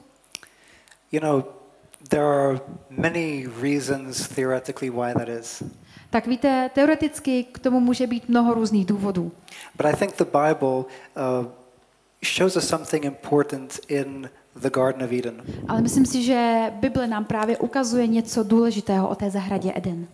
you 1.12 1.22
know, 1.22 1.44
there 2.10 2.26
are 2.26 2.60
many 2.90 3.48
reasons 3.62 4.28
theoretically 4.28 4.90
why 4.90 5.14
that 5.14 5.30
is. 5.30 5.64
tak 6.10 6.28
víte, 6.28 6.70
teoreticky 6.74 7.44
k 7.44 7.60
tomu 7.60 7.80
může 7.80 8.08
být 8.08 8.30
mnoho 8.30 8.54
různých 8.54 8.86
důvodů. 8.86 9.32
But 9.78 9.86
I 9.86 9.94
think 9.96 10.18
the 10.18 10.26
Bible 10.26 10.68
uh, 10.68 10.86
shows 12.26 12.56
us 12.56 12.68
something 12.68 13.06
important 13.06 13.80
in 13.88 14.30
the 14.56 14.70
Garden 14.70 15.04
of 15.04 15.12
Eden. 15.12 15.42
Ale 15.68 15.82
myslím 15.82 16.06
si, 16.06 16.24
že 16.24 16.72
Bible 16.80 17.08
nám 17.08 17.26
právě 17.26 17.58
ukazuje 17.58 18.08
něco 18.08 18.44
důležitého 18.44 19.10
o 19.10 19.16
té 19.16 19.30
zahradě 19.30 19.72
Eden. 19.76 20.08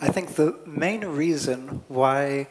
I 0.00 0.12
think 0.12 0.36
the 0.36 0.50
main 0.66 1.00
reason 1.16 1.80
why 1.90 2.46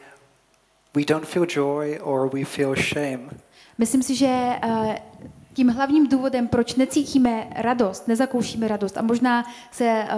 we 0.94 1.04
don't 1.06 1.26
feel 1.26 1.46
joy 1.48 1.98
or 2.02 2.30
we 2.32 2.44
feel 2.44 2.74
shame 2.74 3.30
Myslím 3.78 4.02
si, 4.02 4.14
že 4.14 4.58
eh, 4.62 5.02
tím 5.54 5.68
hlavním 5.68 6.08
důvodem, 6.08 6.48
proč 6.48 6.74
necítíme 6.74 7.46
radost, 7.56 8.08
nezakoušíme 8.08 8.68
radost 8.68 8.98
a 8.98 9.02
možná 9.02 9.44
se 9.70 9.84
eh, 9.84 10.08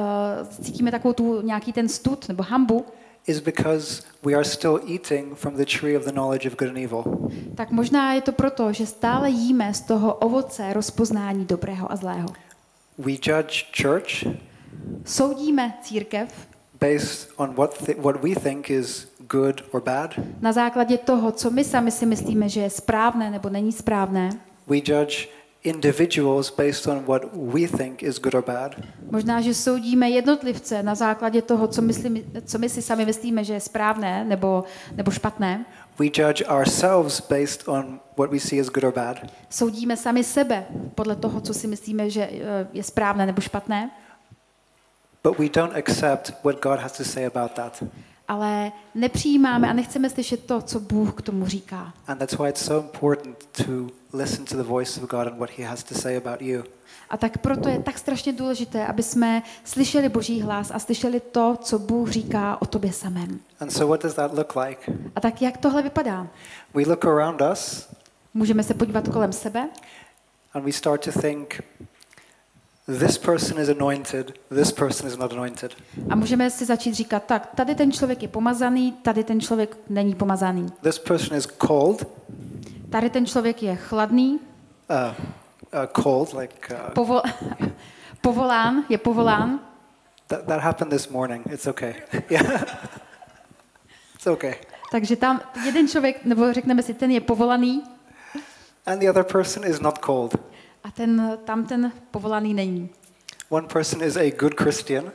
cítíme 0.62 0.90
takovou 0.90 1.14
tu 1.14 1.40
nějaký 1.40 1.72
ten 1.72 1.88
stud 1.88 2.28
nebo 2.28 2.42
hambu, 2.42 2.84
is 3.26 3.40
because 3.40 4.02
we 4.24 4.34
are 4.34 4.44
still 4.44 4.80
eating 4.86 5.34
from 5.34 5.56
the 5.56 5.64
tree 5.64 5.96
of 5.96 6.04
the 6.04 6.12
knowledge 6.12 6.46
of 6.46 6.56
good 6.56 6.68
and 6.68 6.78
evil. 6.78 7.04
tak 7.54 7.70
možná 7.70 8.14
je 8.14 8.20
to 8.20 8.32
proto, 8.32 8.72
že 8.72 8.86
stále 8.86 9.30
jíme 9.30 9.74
z 9.74 9.80
toho 9.80 10.14
ovoce 10.14 10.72
rozpoznání 10.72 11.44
dobrého 11.44 11.92
a 11.92 11.96
zlého. 11.96 12.28
We 12.98 13.12
judge 13.12 13.64
church 13.82 14.24
Soudíme 15.04 15.74
církev 15.82 16.28
based 16.80 17.30
on 17.36 17.54
what, 17.54 17.78
th- 17.86 17.98
what 18.00 18.22
we 18.22 18.34
think 18.34 18.70
is 18.70 19.08
good 19.28 19.62
or 19.72 19.80
bad. 19.82 20.10
na 20.40 20.52
základě 20.52 20.98
toho, 20.98 21.32
co 21.32 21.50
my 21.50 21.64
sami 21.64 21.90
si 21.90 22.06
myslíme, 22.06 22.48
že 22.48 22.60
je 22.60 22.70
správné 22.70 23.30
nebo 23.30 23.48
není 23.48 23.72
správné. 23.72 24.30
We 24.66 24.76
judge 24.76 25.28
individuals 25.64 26.50
based 26.50 26.86
on 26.86 27.04
what 27.06 27.22
we 27.32 27.66
think 27.66 28.02
is 28.02 28.18
good 28.18 28.34
or 28.34 28.42
bad. 28.44 28.74
Možná, 29.10 29.40
že 29.40 29.54
soudíme 29.54 30.10
jednotlivce 30.10 30.82
na 30.82 30.94
základě 30.94 31.42
toho, 31.42 31.66
co, 31.68 31.82
myslí, 31.82 32.24
co 32.44 32.58
my 32.58 32.68
si 32.68 32.82
sami 32.82 33.04
myslíme, 33.06 33.44
že 33.44 33.52
je 33.52 33.60
správné 33.60 34.24
nebo, 34.24 34.64
nebo 34.92 35.10
špatné. 35.10 35.64
We 35.98 36.06
judge 36.06 36.44
ourselves 36.46 37.20
based 37.20 37.68
on 37.68 38.00
what 38.16 38.30
we 38.30 38.40
see 38.40 38.60
as 38.60 38.66
good 38.68 38.84
or 38.84 38.92
bad. 38.92 39.16
Soudíme 39.50 39.96
sami 39.96 40.24
sebe 40.24 40.66
podle 40.94 41.16
toho, 41.16 41.40
co 41.40 41.54
si 41.54 41.66
myslíme, 41.66 42.10
že 42.10 42.22
eh, 42.32 42.66
je 42.72 42.82
správné 42.82 43.26
nebo 43.26 43.40
špatné, 43.40 43.90
But 45.22 45.38
we 45.38 45.48
don't 45.48 45.76
accept 45.76 46.32
what 46.44 46.60
God 46.62 46.78
has 46.80 46.92
to 46.92 47.04
say 47.04 47.26
about 47.26 47.52
that. 47.52 47.82
ale 48.28 48.72
nepřijímáme 48.94 49.68
a 49.68 49.72
nechceme 49.72 50.10
slyšet 50.10 50.44
to, 50.46 50.60
co 50.62 50.80
Bůh 50.80 51.14
k 51.14 51.22
tomu 51.22 51.46
říká. 51.46 51.92
And 52.06 52.18
that's 52.18 52.38
why 52.38 52.48
it's 52.48 52.64
so 52.64 52.86
important 52.86 53.36
to 53.52 53.86
listen 54.14 54.44
to 54.44 54.56
the 54.56 54.62
voice 54.62 55.00
of 55.00 55.10
God 55.10 55.26
and 55.26 55.36
what 55.36 55.50
He 55.58 55.64
has 55.64 55.82
to 55.82 55.94
say 55.94 56.16
about 56.16 56.42
you. 56.42 56.64
A 57.10 57.16
tak 57.16 57.38
proto 57.38 57.68
je 57.68 57.78
tak 57.78 57.98
strašně 57.98 58.32
důležité, 58.32 58.86
aby 58.86 59.02
jsme 59.02 59.42
slyšeli 59.64 60.08
Boží 60.08 60.42
hlas 60.42 60.70
a 60.74 60.78
slyšeli 60.78 61.20
to, 61.20 61.56
co 61.62 61.78
Bůh 61.78 62.10
říká 62.10 62.62
o 62.62 62.66
tobě 62.66 62.92
samém. 62.92 63.40
And 63.60 63.70
so, 63.70 63.90
what 63.90 64.02
does 64.02 64.14
that 64.14 64.34
look 64.34 64.56
like? 64.56 64.92
A 65.16 65.20
tak 65.20 65.42
jak 65.42 65.56
tohle 65.56 65.82
vypadá? 65.82 66.26
We 66.74 66.82
look 66.82 67.04
around 67.04 67.42
us 67.52 67.88
Můžeme 68.34 68.62
se 68.62 68.74
podívat 68.74 69.08
kolem 69.08 69.32
sebe 69.32 69.68
and 70.54 70.64
we 70.64 70.72
start 70.72 71.04
to 71.04 71.12
think, 71.12 71.60
this 73.00 73.18
person 73.18 73.58
is 73.58 73.68
anointed, 73.68 74.38
this 74.48 74.72
person 74.72 75.08
is 75.08 75.16
not 75.16 75.32
anointed. 75.32 75.74
a 76.10 76.16
můžeme 76.16 76.50
si 76.50 76.64
začít 76.64 76.94
říkat, 76.94 77.24
tak 77.24 77.50
tady 77.54 77.74
ten 77.74 77.92
člověk 77.92 78.22
je 78.22 78.28
pomazaný, 78.28 78.92
tady 78.92 79.24
ten 79.24 79.40
člověk 79.40 79.76
není 79.88 80.14
pomazaný. 80.14 80.72
This 80.82 80.98
person 80.98 81.38
is 81.38 81.48
cold, 81.66 82.06
Tady 82.90 83.10
ten 83.10 83.26
člověk 83.26 83.62
je 83.62 83.76
chladný, 83.76 84.40
uh, 84.90 84.96
uh, 85.74 86.02
cold, 86.02 86.32
like 86.32 86.74
uh, 86.74 86.90
povo- 86.94 87.22
povolán, 88.20 88.84
je 88.88 88.98
povolán. 88.98 89.60
that, 90.28 90.44
that 90.46 90.60
happened 90.60 90.90
this 90.92 91.08
morning. 91.08 91.46
It's 91.52 91.66
okay. 91.66 91.94
yeah. 92.30 92.62
it's 94.14 94.26
okay. 94.26 94.54
Takže 94.90 95.16
tam 95.16 95.40
jeden 95.64 95.88
člověk, 95.88 96.24
nebo 96.24 96.52
řekneme 96.52 96.82
si, 96.82 96.94
ten 96.94 97.10
je 97.10 97.20
povolaný 97.20 97.82
And 98.86 98.98
the 98.98 99.10
other 99.10 99.24
person 99.24 99.64
is 99.64 99.80
not 99.80 99.98
cold. 100.06 100.34
a 100.84 100.90
ten, 100.90 101.38
tam 101.44 101.66
ten 101.66 101.92
povolaný 102.10 102.54
není. 102.54 102.90
One 103.48 103.66
person 103.66 104.02
is 104.02 104.16
a 104.16 104.30
good 104.38 104.54
Christian, 104.54 105.12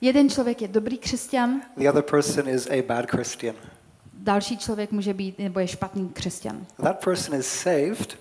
Jeden 0.00 0.30
člověk 0.30 0.62
je 0.62 0.68
dobrý 0.68 0.98
křesťan, 0.98 1.60
the 1.76 1.88
other 1.88 2.02
person 2.02 2.48
is 2.48 2.66
a 2.70 2.82
bad 2.82 3.06
Christian. 3.10 3.54
Další 4.22 4.58
člověk 4.58 4.92
může 4.92 5.14
být 5.14 5.38
nebo 5.38 5.60
je 5.60 5.68
špatný 5.68 6.08
křesťan. 6.08 6.66
That 6.82 7.04
person 7.04 7.38
is 7.40 7.46
saved, 7.46 8.18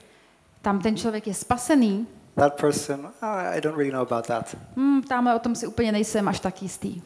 Tam 0.61 0.81
ten 0.81 0.97
člověk 0.97 1.27
je 1.27 1.33
spasený, 1.33 2.07
that 2.35 2.61
person, 2.61 3.05
oh, 3.23 3.29
I 3.29 3.61
don't 3.61 3.77
really 3.77 3.91
know 3.91 4.01
about 4.01 4.27
that. 4.27 4.55
hmm, 4.75 5.03
tamhle 5.03 5.35
o 5.35 5.39
tom 5.39 5.55
si 5.55 5.67
úplně 5.67 5.91
nejsem 5.91 6.27
až 6.27 6.39
tak 6.39 6.61
jistý. 6.61 7.01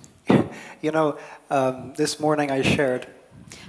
you 0.81 0.91
know, 0.91 1.13
um, 1.73 1.91
this 1.91 2.17
morning 2.17 2.51
I 2.51 2.63
shared 2.75 3.07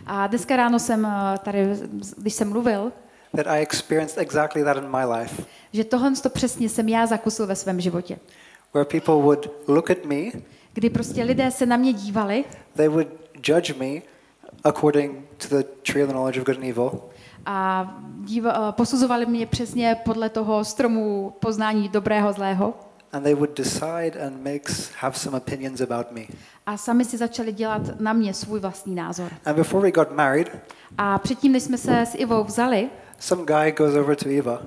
A 0.06 0.26
dneska 0.26 0.56
ráno 0.56 0.78
jsem 0.78 1.06
eh, 1.06 1.38
tady, 1.38 1.68
když 2.16 2.34
jsem 2.34 2.48
mluvil, 2.50 2.92
that 3.36 3.46
I 3.46 3.60
experienced 3.62 4.18
exactly 4.18 4.64
that 4.64 4.76
in 4.76 4.88
my 4.90 5.04
life, 5.18 5.42
že 5.72 5.84
tohle 5.84 6.12
to 6.22 6.30
přesně 6.30 6.68
jsem 6.68 6.88
já 6.88 7.06
zakusil 7.06 7.46
ve 7.46 7.56
svém 7.56 7.80
životě. 7.80 8.18
where 8.74 8.84
people 8.84 9.14
would 9.14 9.50
look 9.68 9.90
at 9.90 10.04
me, 10.04 10.16
Kdy 10.72 10.90
prostě 10.90 11.22
lidé 11.24 11.50
se 11.50 11.66
na 11.66 11.76
mě 11.76 11.92
dívali 11.92 12.44
they 12.74 12.88
would 12.88 13.08
judge 13.48 13.74
me 13.74 14.00
according 14.64 15.24
to 15.38 15.48
the 15.56 15.64
tree 15.82 16.02
of 16.02 16.08
the 16.08 16.12
knowledge 16.14 16.38
of 16.40 16.44
good 16.46 16.56
and 16.56 16.64
evil, 16.64 17.00
a 17.46 17.94
díva, 18.24 18.72
posuzovali 18.72 19.26
mě 19.26 19.46
přesně 19.46 19.96
podle 20.04 20.28
toho 20.28 20.64
stromu 20.64 21.32
poznání 21.40 21.88
dobrého 21.88 22.32
zlého. 22.32 22.74
and 23.12 23.22
they 23.22 23.34
would 23.34 23.56
decide 23.56 24.26
and 24.26 24.36
make 24.44 24.72
s- 24.72 24.90
have 25.00 25.18
some 25.18 25.36
opinions 25.36 25.80
about 25.80 26.10
me. 26.12 26.20
A 26.66 26.76
sami 26.76 27.04
si 27.04 27.16
začali 27.16 27.52
dělat 27.52 28.00
na 28.00 28.12
mě 28.12 28.34
svůj 28.34 28.60
vlastní 28.60 28.94
názor. 28.94 29.30
And 29.44 29.56
before 29.56 29.82
we 29.82 29.90
got 29.92 30.10
married, 30.16 30.50
A 30.98 31.18
předtím, 31.18 31.52
než 31.52 31.62
jsme 31.62 31.78
se 31.78 32.00
s 32.00 32.14
Ivou 32.14 32.44
vzali, 32.44 32.90
some 33.18 33.42
guy 33.44 33.72
goes 33.72 33.94
over 33.94 34.16
to 34.16 34.28
Eva 34.38 34.62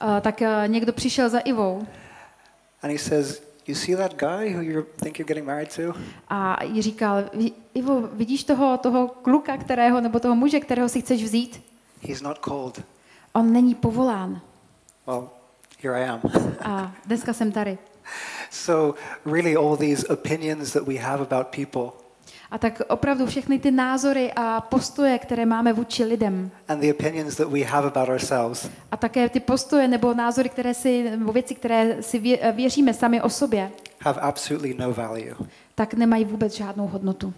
eh, 0.00 0.20
tak 0.20 0.42
eh, 0.42 0.64
někdo 0.66 0.92
přišel 0.92 1.28
za 1.28 1.38
Ivou 1.38 1.86
and 2.82 2.92
he 2.92 2.98
says, 2.98 3.42
"You 3.68 3.74
see 3.74 3.96
that 3.96 4.14
guy 4.16 4.52
who 4.54 4.62
you 4.62 4.82
think 5.02 5.18
you're 5.18 5.28
getting 5.28 5.46
married 5.46 5.74
to? 5.76 5.94
a 6.28 6.64
jí 6.64 6.82
říkal, 6.82 7.24
"Vi- 7.34 7.52
Ivo, 7.74 8.00
vidíš 8.12 8.44
toho, 8.44 8.78
toho 8.78 9.08
kluka, 9.08 9.56
kterého, 9.56 10.00
nebo 10.00 10.20
toho 10.20 10.34
muže, 10.36 10.60
kterého 10.60 10.88
si 10.88 11.00
chceš 11.00 11.24
vzít? 11.24 11.62
He's 12.02 12.22
not 12.22 12.38
called." 12.38 12.82
On 13.32 13.52
není 13.52 13.74
povolán. 13.74 14.40
Well, 15.06 15.30
here 15.82 16.04
I 16.04 16.08
am. 16.08 16.20
A 16.64 16.92
dneska 17.06 17.32
jsem 17.32 17.52
tady. 17.52 17.78
so 18.50 18.98
really, 19.26 19.56
all 19.56 19.76
these 19.76 20.06
opinions 20.08 20.72
that 20.72 20.82
we 20.86 20.94
have 20.94 21.22
about 21.22 21.46
people 21.46 22.07
A 22.50 22.58
tak 22.58 22.82
opravdu 22.88 23.26
všechny 23.26 23.58
ty 23.58 23.70
názory 23.70 24.32
a 24.36 24.60
postoje, 24.60 25.18
které 25.18 25.46
máme 25.46 25.72
vůči 25.72 26.04
lidem, 26.04 26.50
and 26.68 26.80
the 26.80 26.90
opinions 26.90 27.36
that 27.36 27.48
we 27.48 27.60
have 27.60 27.86
about 27.86 28.08
ourselves 28.08 28.70
a 28.92 28.96
také 28.96 29.28
ty 29.28 29.40
postoje 29.40 29.88
nebo 29.88 30.14
názory, 30.14 30.48
které 30.48 30.74
si, 30.74 31.10
nebo 31.10 31.32
věci, 31.32 31.54
které 31.54 32.02
si 32.02 32.18
vě, 32.18 32.52
věříme 32.52 32.94
sami 32.94 33.22
o 33.22 33.28
sobě, 33.28 33.70
have 34.00 34.20
absolutely 34.20 34.74
no 34.78 34.92
value. 34.92 35.34
tak 35.74 35.94
nemají 35.94 36.24
vůbec 36.24 36.54
žádnou 36.56 36.86
hodnotu. 36.86 37.34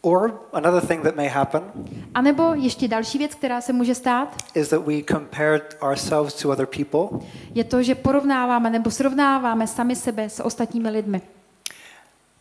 Or 0.00 0.40
another 0.52 0.86
thing 0.86 1.02
that 1.02 1.16
may 1.16 1.28
happen 1.28 1.62
A 2.14 2.22
nebo 2.22 2.54
ještě 2.54 2.88
další 2.88 3.18
věc, 3.18 3.34
která 3.34 3.60
se 3.60 3.72
může 3.72 3.94
stát, 3.94 4.36
is 4.54 4.68
that 4.68 4.86
we 4.86 5.02
compared 5.10 5.76
ourselves 5.82 6.34
to 6.34 6.48
other 6.50 6.66
people 6.66 7.18
je 7.54 7.64
to, 7.64 7.82
že 7.82 7.94
porovnáváme 7.94 8.70
nebo 8.70 8.90
srovnáváme 8.90 9.66
sami 9.66 9.96
sebe 9.96 10.28
s 10.28 10.42
ostatními 10.42 10.90
lidmi. 10.90 11.22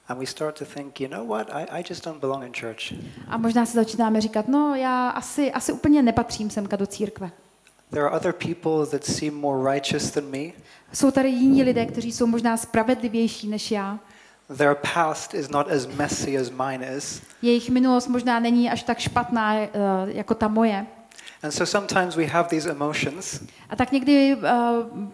And 0.08 0.20
we 0.20 0.26
start 0.26 0.60
to 0.60 0.65
think, 0.65 1.00
you 1.00 1.08
know 1.08 1.28
what, 1.28 1.50
I, 1.54 1.80
I 1.80 1.84
just 1.89 2.06
don't 2.06 2.22
belong 2.22 2.43
in 2.43 2.54
church. 2.54 2.93
A 3.28 3.38
možná 3.38 3.65
si 3.65 3.74
začínáme 3.74 4.22
říkat, 4.22 4.48
no 4.48 4.76
já 4.76 5.10
asi, 5.10 5.52
asi 5.52 5.72
úplně 5.72 6.02
nepatřím 6.02 6.50
semka 6.50 6.76
do 6.76 6.88
církve. 6.88 7.32
There 7.89 8.06
are 8.06 8.15
other 8.15 8.34
people 8.34 8.86
that 8.91 9.04
seem 9.04 9.36
more 9.36 9.74
righteous 9.74 10.12
than 10.12 10.26
me. 10.26 10.52
Jsou 10.93 11.12
tady 11.12 11.30
jiní 11.30 11.63
lidé, 11.63 11.86
kteří 11.86 12.12
jsou 12.12 12.28
možná 12.28 12.58
spravedlivější 12.58 13.48
než 13.48 13.72
já. 13.72 14.00
Their 14.58 14.76
past 14.93 15.34
is 15.34 15.50
not 15.50 15.72
as 15.72 15.88
messy 15.88 16.38
as 16.38 16.50
mine 16.50 16.96
is. 16.98 17.22
Jejich 17.41 17.70
minulost 17.70 18.08
možná 18.08 18.39
není 18.39 18.70
až 18.72 18.84
tak 18.84 19.00
špatná 19.00 19.56
eh, 19.56 19.70
jako 20.08 20.34
ta 20.34 20.48
moje. 20.48 20.86
And 21.43 21.52
so 21.54 21.65
sometimes 21.65 22.15
we 22.15 22.26
have 22.26 22.50
these 22.50 22.69
emotions 22.71 23.41
A 23.69 23.76
tak 23.76 23.91
někdy 23.91 24.36
uh, 24.36 24.41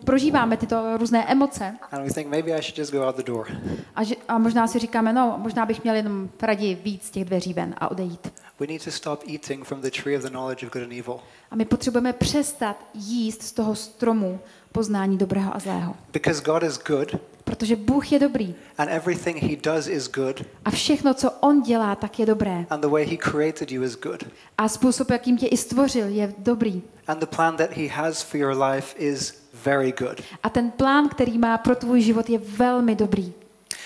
prožíváme 0.05 0.57
tyto 0.57 0.97
různé 0.97 1.25
emoce 1.31 1.75
and 1.91 2.03
we 2.07 2.13
think 2.13 2.27
maybe 2.27 2.51
I 2.51 2.61
should 2.61 2.77
just 2.77 2.91
go 2.91 3.07
out 3.07 3.15
the 3.15 3.23
door. 3.23 3.47
a, 3.95 4.03
že, 4.03 4.15
a 4.27 4.37
možná 4.37 4.67
si 4.67 4.79
říkáme, 4.79 5.13
no, 5.13 5.35
možná 5.37 5.65
bych 5.65 5.83
měl 5.83 5.95
jenom 5.95 6.29
raději 6.41 6.75
víc 6.75 7.09
těch 7.09 7.25
dveří 7.25 7.53
ven 7.53 7.75
a 7.77 7.91
odejít. 7.91 8.33
We 8.59 8.67
need 8.67 8.83
to 8.83 8.91
stop 8.91 9.23
eating 9.33 9.65
from 9.65 9.81
the 9.81 9.89
tree 10.03 10.17
of 10.17 10.23
the 10.23 10.29
knowledge 10.29 10.65
of 10.65 10.73
good 10.73 10.83
and 10.83 10.91
evil 10.91 11.19
A 11.51 11.55
my 11.55 11.65
potřebujeme 11.65 12.13
přestat 12.13 12.77
jíst 12.93 13.41
z 13.41 13.51
toho 13.51 13.75
stromu 13.75 14.39
poznání 14.71 15.17
dobrého 15.17 15.55
a 15.55 15.59
zlého. 15.59 15.95
because 16.13 16.43
God 16.43 16.63
is 16.63 16.77
good 16.87 17.15
Protože 17.43 17.75
Bůh 17.75 18.11
je 18.11 18.19
dobrý 18.19 18.55
and 18.77 18.89
everything 18.89 19.37
he 19.37 19.55
does 19.55 19.87
is 19.87 20.07
good 20.11 20.41
a 20.65 20.71
všechno, 20.71 21.13
co 21.13 21.31
On 21.39 21.61
dělá, 21.61 21.95
tak 21.95 22.19
je 22.19 22.25
dobré. 22.25 22.65
and 22.69 22.81
the 22.81 22.87
way 22.87 23.05
he 23.05 23.17
created 23.17 23.71
you 23.71 23.83
is 23.83 23.95
good. 23.99 24.23
A 24.57 24.67
způsob, 24.69 25.09
jakým 25.11 25.37
tě 25.37 25.47
i 25.47 25.57
stvořil, 25.57 26.07
je 26.07 26.33
dobrý. 26.37 26.81
And 27.07 27.19
the 27.19 27.25
plan 27.25 27.57
that 27.57 27.71
he 27.71 27.87
has 27.87 28.21
for 28.21 28.39
your 28.39 28.63
life 28.63 28.95
is 28.99 29.43
very 29.63 29.91
good. 29.91 30.21
A 30.43 30.49
ten 30.49 30.71
plán, 30.71 31.09
který 31.09 31.37
má 31.37 31.57
pro 31.57 31.75
tvůj 31.75 32.01
život, 32.01 32.29
je 32.29 32.39
velmi 32.39 32.95
dobrý. 32.95 33.33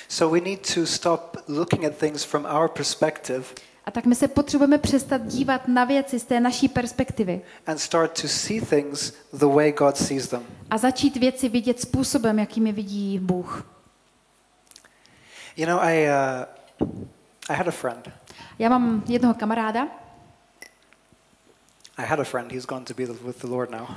So 0.07 0.39
we 0.39 0.49
need 0.49 0.73
to 0.73 0.85
stop 0.85 1.37
looking 1.47 1.85
at 1.85 1.95
things 1.97 2.23
from 2.23 2.45
our 2.59 2.67
perspective 2.69 3.43
A 3.87 3.91
tak 3.91 4.05
my 4.05 4.15
se 4.15 4.27
potřebujeme 4.27 4.77
přestat 4.77 5.21
dívat 5.25 5.67
na 5.67 5.83
věci 5.83 6.19
z 6.19 6.23
té 6.23 6.39
naší 6.39 6.67
perspektivy 6.67 7.41
and 7.67 7.77
start 7.77 8.21
to 8.21 8.27
see 8.27 8.61
things 8.61 9.13
the 9.33 9.45
way 9.45 9.71
God 9.71 9.97
sees 9.97 10.27
them. 10.27 10.43
a 10.69 10.77
začít 10.77 11.17
věci 11.17 11.49
vidět 11.49 11.81
způsobem, 11.81 12.39
jakým 12.39 12.67
je 12.67 12.73
vidí 12.73 13.19
Bůh. 13.19 13.65
You 15.57 15.65
know, 15.67 15.79
I, 15.81 16.07
uh, 16.81 16.87
I 17.49 17.53
had 17.55 17.67
a 17.67 17.71
friend. 17.71 18.09
Já 18.59 18.69
mám 18.69 19.03
jednoho 19.07 19.33
kamaráda, 19.33 19.87
I 21.97 22.05
had 22.05 22.19
a 22.19 22.23
friend. 22.23 22.51
He's 22.51 22.65
gone 22.65 22.85
to 22.85 22.93
be 22.93 23.05
with 23.05 23.41
the 23.41 23.47
Lord 23.47 23.71
now. 23.71 23.87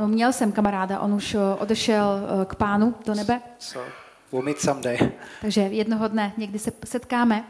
uh, 0.00 0.08
měl 0.08 0.32
jsem 0.32 0.52
kamaráda, 0.52 1.00
on 1.00 1.14
už 1.14 1.34
uh, 1.34 1.40
odešel 1.58 2.20
uh, 2.38 2.44
k 2.44 2.54
pánu 2.54 2.94
do 3.06 3.14
nebe, 3.14 3.40
So 3.58 3.90
we'll 4.32 4.44
meet 4.44 4.60
someday. 4.60 4.98
takže 5.40 5.60
jednoho 5.60 6.08
dne 6.08 6.32
někdy 6.36 6.58
se 6.58 6.72
setkáme, 6.84 7.44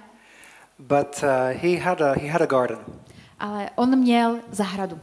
But 0.78 1.22
uh, 1.22 1.58
he, 1.62 1.78
had 1.80 2.00
a, 2.00 2.12
he 2.12 2.28
had 2.28 2.42
a 2.42 2.46
garden 2.46 2.78
ale 3.38 3.70
on 3.74 3.98
měl 3.98 4.38
zahradu. 4.50 5.00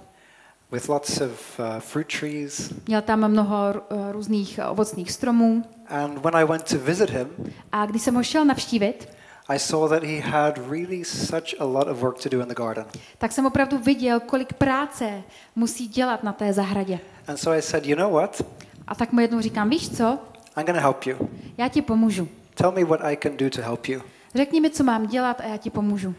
with 0.71 0.89
lots 0.89 1.21
of 1.21 1.59
uh, 1.59 1.79
fruit 1.79 2.07
trees. 2.19 2.73
Měl 2.87 3.01
tam 3.01 3.27
mnoho 3.27 3.55
uh, 3.73 4.11
různých 4.11 4.59
ovocných 4.69 5.11
stromů 5.11 5.63
And 5.87 6.17
when 6.17 6.35
I 6.35 6.43
went 6.43 6.69
to 6.69 6.77
visit 6.77 7.09
him, 7.09 7.27
a 7.71 7.85
když 7.85 8.01
jsem 8.01 8.15
ho 8.15 8.23
šel 8.23 8.45
navštívit, 8.45 9.09
I 9.47 9.59
saw 9.59 9.89
that 9.89 10.03
he 10.03 10.19
had 10.21 10.57
really 10.69 11.05
such 11.05 11.53
a 11.59 11.65
lot 11.65 11.87
of 11.87 11.97
work 12.01 12.23
to 12.23 12.29
do 12.29 12.41
in 12.41 12.47
the 12.47 12.55
garden. 12.55 12.85
tak 13.17 13.31
jsem 13.31 13.45
opravdu 13.45 13.77
viděl, 13.77 14.19
kolik 14.19 14.53
práce 14.53 15.23
musí 15.55 15.87
dělat 15.87 16.23
na 16.23 16.33
té 16.33 16.53
zahradě. 16.53 16.99
And 17.27 17.37
so 17.37 17.57
I 17.57 17.61
said, 17.61 17.85
you 17.85 17.95
know 17.95 18.13
what? 18.13 18.41
A 18.87 18.95
tak 18.95 19.11
mu 19.11 19.19
jednou 19.19 19.41
říkám, 19.41 19.69
víš 19.69 19.97
co, 19.97 20.19
I'm 20.57 20.65
going 20.65 20.75
to 20.75 20.81
help 20.81 21.05
you. 21.05 21.29
já 21.57 21.67
ti 21.69 21.81
pomůžu. 21.81 22.27
Tell 22.53 22.71
me 22.71 22.83
what 22.83 22.99
I 23.03 23.17
can 23.17 23.37
do 23.37 23.49
to 23.49 23.61
help 23.61 23.87
you. 23.87 24.01
Řekni 24.35 24.61
mi, 24.61 24.69
co 24.69 24.83
mám 24.83 25.07
dělat 25.07 25.41
a 25.41 25.43
já 25.43 25.57
ti 25.57 25.69
pomůžu. 25.69 26.15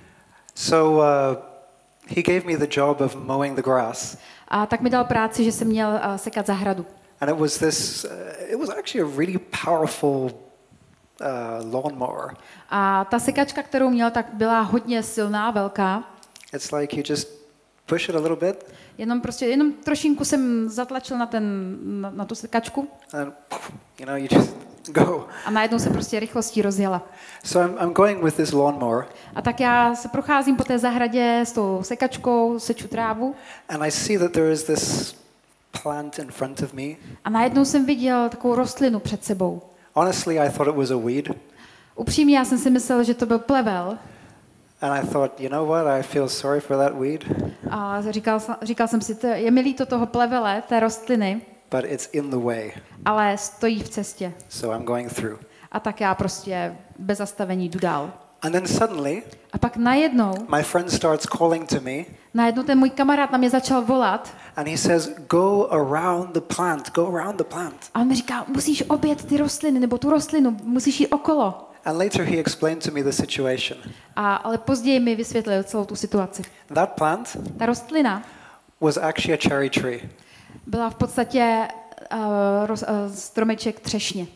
So 0.54 0.98
uh, 0.98 1.36
he 2.16 2.22
gave 2.22 2.40
me 2.40 2.56
the 2.56 2.80
job 2.80 3.00
of 3.00 3.16
mowing 3.16 3.56
the 3.56 3.62
grass. 3.62 4.16
A 4.48 4.66
tak 4.66 4.80
mi 4.80 4.90
dal 4.90 5.04
práci, 5.04 5.44
že 5.44 5.52
jsem 5.52 5.68
měl 5.68 5.88
uh, 5.88 6.16
sekat 6.16 6.46
zahradu. 6.46 6.86
And 7.20 7.30
it 7.30 7.36
was 7.38 7.58
this, 7.58 8.04
uh, 8.04 8.10
it 8.52 8.58
was 8.58 8.68
actually 8.68 9.12
a 9.12 9.16
really 9.18 9.38
powerful 9.64 10.30
uh, 11.20 11.72
lawnmower. 11.72 12.36
A 12.70 13.04
ta 13.04 13.18
sekačka, 13.18 13.62
kterou 13.62 13.90
měl, 13.90 14.10
tak 14.10 14.26
byla 14.32 14.60
hodně 14.60 15.02
silná, 15.02 15.50
velká. 15.50 16.04
It's 16.52 16.72
like 16.72 16.96
you 16.96 17.02
just 17.08 17.43
push 17.86 18.08
it 18.08 18.14
a 18.14 18.18
little 18.18 18.36
bit 18.36 18.64
Jenom 18.98 19.20
prostě, 19.20 19.46
jenom 19.46 19.72
trošinku 19.72 20.24
jsem 20.24 20.68
zatlačil 20.68 21.18
na, 21.18 21.26
ten, 21.26 21.76
na, 21.82 22.10
na 22.10 22.24
tu 22.24 22.34
sekačku 22.34 22.88
and, 23.12 23.32
you 23.98 24.06
know, 24.06 24.16
you 24.16 24.28
just 24.32 24.56
go. 24.92 25.26
a 25.44 25.50
najednou 25.50 25.78
se 25.78 25.90
prostě 25.90 26.20
rychlostí 26.20 26.62
rozjela. 26.62 27.02
So 27.44 27.68
I'm, 27.68 27.78
I'm 27.82 27.92
going 27.94 28.22
with 28.24 28.36
this 28.36 28.52
lawnmower 28.52 29.06
A 29.34 29.42
tak 29.42 29.60
já 29.60 29.94
se 29.94 30.08
procházím 30.08 30.56
po 30.56 30.64
té 30.64 30.78
zahradě 30.78 31.40
s 31.40 31.52
tou 31.52 31.80
sekačkou, 31.82 32.58
seču 32.58 32.88
trávu 32.88 33.34
and 33.68 33.82
I 33.82 33.90
see 33.90 34.18
that 34.18 34.32
there 34.32 34.52
is 34.52 34.62
this 34.62 35.16
plant 35.82 36.18
in 36.18 36.30
front 36.30 36.62
of 36.62 36.72
me. 36.72 36.82
a 37.24 37.30
najednou 37.30 37.64
jsem 37.64 37.86
viděl 37.86 38.28
takovou 38.28 38.54
rostlinu 38.54 39.00
před 39.00 39.24
sebou. 39.24 39.62
Honestly, 39.94 40.40
I 40.40 40.50
thought 40.50 40.68
it 40.68 40.76
was 40.76 40.90
a 40.90 40.96
weed. 40.96 41.28
Upřímně, 41.96 42.38
já 42.38 42.44
jsem 42.44 42.58
si 42.58 42.70
myslel, 42.70 43.04
že 43.04 43.14
to 43.14 43.26
byl 43.26 43.38
plevel 43.38 43.98
And 44.84 44.92
I 44.92 45.12
thought, 45.12 45.40
you 45.40 45.48
know 45.48 45.64
what? 45.68 45.86
I 45.86 46.02
feel 46.02 46.28
sorry 46.28 46.60
for 46.60 46.76
that 46.76 46.92
weed, 47.00 47.24
a 47.70 48.02
říkal, 48.10 48.40
jsem- 48.40 48.56
říkal 48.62 48.88
jsem 48.88 49.00
si, 49.00 49.14
to 49.14 49.26
je 49.26 49.50
mi 49.50 49.60
líto 49.60 49.86
toho 49.86 50.06
plevele, 50.06 50.62
té 50.68 50.80
rostliny, 50.80 51.42
but 51.70 51.84
it's 51.84 52.08
in 52.12 52.30
the 52.30 52.36
way. 52.36 52.72
ale 53.04 53.38
stojí 53.38 53.82
v 53.82 53.88
cestě. 53.88 54.32
So 54.48 54.76
I'm 54.78 54.84
going 54.84 55.12
through. 55.14 55.38
A 55.72 55.80
tak 55.80 56.00
já 56.00 56.14
prostě 56.14 56.76
bez 56.98 57.18
zastavení 57.18 57.68
jdu 57.68 57.78
dál. 57.78 58.10
And 58.42 58.52
then 58.52 58.66
suddenly, 58.66 59.22
A 59.52 59.58
pak 59.58 59.76
najednou, 59.76 60.34
my 60.56 60.62
friend 60.62 60.90
starts 60.92 61.26
calling 61.38 61.68
to 61.68 61.80
me 61.80 62.04
najednou 62.34 62.62
ten 62.62 62.78
můj 62.78 62.90
kamarád 62.90 63.32
na 63.32 63.38
mě 63.38 63.50
začal 63.50 63.82
volat 63.82 64.32
and 64.56 64.68
he 64.68 64.76
says, 64.78 65.10
Go 65.30 65.66
around 65.70 66.32
the 66.32 66.40
plant, 66.40 66.92
go 66.94 67.16
around 67.16 67.36
the 67.36 67.44
plant. 67.44 67.74
a 67.94 68.00
on 68.00 68.08
mi 68.08 68.14
říká, 68.14 68.44
musíš 68.48 68.84
obět 68.88 69.24
ty 69.24 69.36
rostliny, 69.36 69.80
nebo 69.80 69.98
tu 69.98 70.10
rostlinu, 70.10 70.56
musíš 70.62 71.00
jít 71.00 71.08
okolo. 71.08 71.70
And 71.84 71.98
later 71.98 72.24
he 72.24 72.38
explained 72.38 72.82
to 72.82 72.90
me 72.90 73.02
the 73.02 73.12
situation. 73.12 73.78
A, 74.16 74.34
ale 74.34 74.58
později 74.58 75.00
mi 75.00 75.16
vysvětlil 75.16 75.62
celou 75.62 75.84
tu 75.84 75.96
situaci. 75.96 76.42
That 76.74 76.92
plant 76.92 77.36
Ta 77.58 77.66
rostlina 77.66 78.22
was 78.80 78.96
actually 78.96 79.38
a 79.38 79.48
cherry 79.48 79.70
tree. 79.70 80.10
byla 80.66 80.90
v 80.90 80.94
podstatě 80.94 81.68
uh, 82.12 82.18
roz, 82.66 82.82
uh, 82.82 83.14
stromeček 83.14 83.80
třešně. 83.80 84.26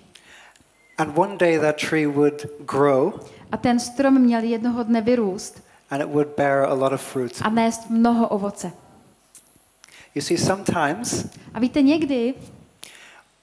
And 0.98 1.18
one 1.18 1.36
day 1.36 1.58
that 1.58 1.76
tree 1.76 2.06
would 2.06 2.46
grow 2.66 3.12
A 3.52 3.56
ten 3.56 3.80
strom 3.80 4.20
měl 4.20 4.42
jednoho 4.42 4.82
dne 4.82 5.00
vyrůst 5.00 5.62
and 5.90 6.02
it 6.02 6.08
would 6.08 6.28
bear 6.36 6.64
a 6.64 6.74
lot 6.74 6.92
of 6.92 7.02
fruit. 7.02 7.32
a 7.42 7.50
nést 7.50 7.90
mnoho 7.90 8.28
ovoce. 8.28 8.72
You 10.14 10.22
see, 10.22 10.38
sometimes 10.38 11.26
A 11.54 11.60
víte, 11.60 11.82
někdy 11.82 12.34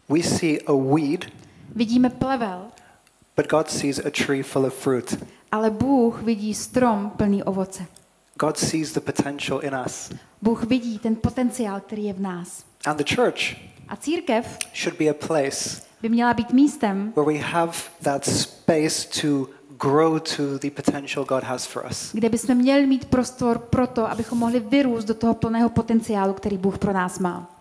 we 0.09 0.23
see 0.23 0.59
a 0.67 0.73
weed, 0.95 1.25
vidíme 1.75 2.09
plevel, 2.09 2.61
but 3.35 3.47
God 3.49 3.69
sees 3.69 3.99
a 3.99 4.09
tree 4.25 4.43
full 4.43 4.65
of 4.65 4.73
fruit. 4.73 5.23
ale 5.51 5.69
Bůh 5.69 6.21
vidí 6.21 6.53
strom 6.53 7.09
plný 7.17 7.43
ovoce. 7.43 7.85
God 8.39 8.57
sees 8.57 8.91
the 8.93 8.99
potential 8.99 9.59
in 9.63 9.75
us. 9.85 10.11
Bůh 10.41 10.63
vidí 10.63 10.99
ten 10.99 11.15
potenciál, 11.15 11.79
který 11.79 12.05
je 12.05 12.13
v 12.13 12.21
nás. 12.21 12.63
And 12.85 12.97
the 12.97 13.15
church 13.15 13.55
A 13.87 13.95
církev 13.95 14.57
should 14.75 14.99
be 14.99 15.05
a 15.09 15.13
place 15.27 15.81
by 16.01 16.09
měla 16.09 16.33
být 16.33 16.51
místem, 16.53 17.13
where 17.15 17.33
we 17.37 17.45
have 17.45 17.73
that 18.03 18.25
space 18.25 19.21
to 19.21 19.47
grow 19.79 20.19
to 20.19 20.57
the 20.59 20.69
potential 20.71 21.25
God 21.25 21.43
has 21.43 21.65
for 21.65 21.85
us. 21.91 22.11
kde 22.13 22.29
bychom 22.29 22.55
měli 22.55 22.85
mít 22.87 23.05
prostor 23.05 23.59
pro 23.59 23.87
to, 23.87 24.09
abychom 24.11 24.37
mohli 24.37 24.59
vyrůst 24.59 25.07
do 25.07 25.13
toho 25.13 25.33
plného 25.33 25.69
potenciálu, 25.69 26.33
který 26.33 26.57
Bůh 26.57 26.77
pro 26.77 26.93
nás 26.93 27.19
má. 27.19 27.51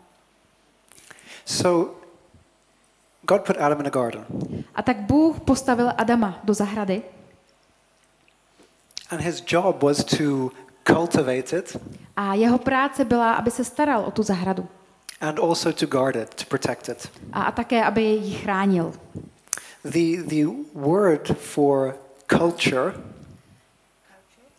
So, 1.47 1.95
God 3.23 3.43
put 3.43 3.57
Adam 3.61 3.81
in 3.81 3.87
a 3.87 3.91
garden, 3.91 4.25
A 4.75 4.83
tak 4.83 4.97
Bůh 4.97 5.41
postavil 5.41 5.93
Adama 5.99 6.39
do 6.45 6.55
zahrady 6.55 7.03
and 9.11 9.21
his 9.21 9.43
job 9.47 9.83
was 9.83 10.05
to 10.05 10.51
cultivate 10.85 11.59
it 11.59 11.77
a 12.17 12.35
jeho 12.35 12.59
práce 12.59 13.05
byla, 13.05 13.35
aby 13.35 13.51
se 13.51 13.65
staral 13.65 14.05
o 14.05 14.11
tu 14.11 14.23
zahradu 14.23 14.69
and 15.21 15.39
also 15.39 15.73
to 15.73 15.87
guard 15.87 16.17
it, 16.17 16.35
to 16.35 16.45
protect 16.45 16.89
it. 16.89 17.11
a, 17.33 17.43
a 17.43 17.51
také, 17.53 17.85
aby 17.85 18.03
ji 18.03 18.35
chránil. 18.35 18.93
The, 19.85 20.23
the 20.27 20.45
word 20.75 21.29
for 21.39 21.95
culture, 22.27 22.95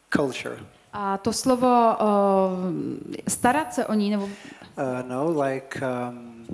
culture, 0.09 0.57
A 0.93 1.17
to 1.17 1.33
slovo 1.33 1.67
uh, 1.67 2.07
starat 3.27 3.73
se 3.73 3.85
o 3.85 3.93
ní, 3.93 4.09
nebo 4.11 4.23
uh, 4.23 4.31
no, 5.07 5.41
like, 5.41 5.81
um, 5.81 6.45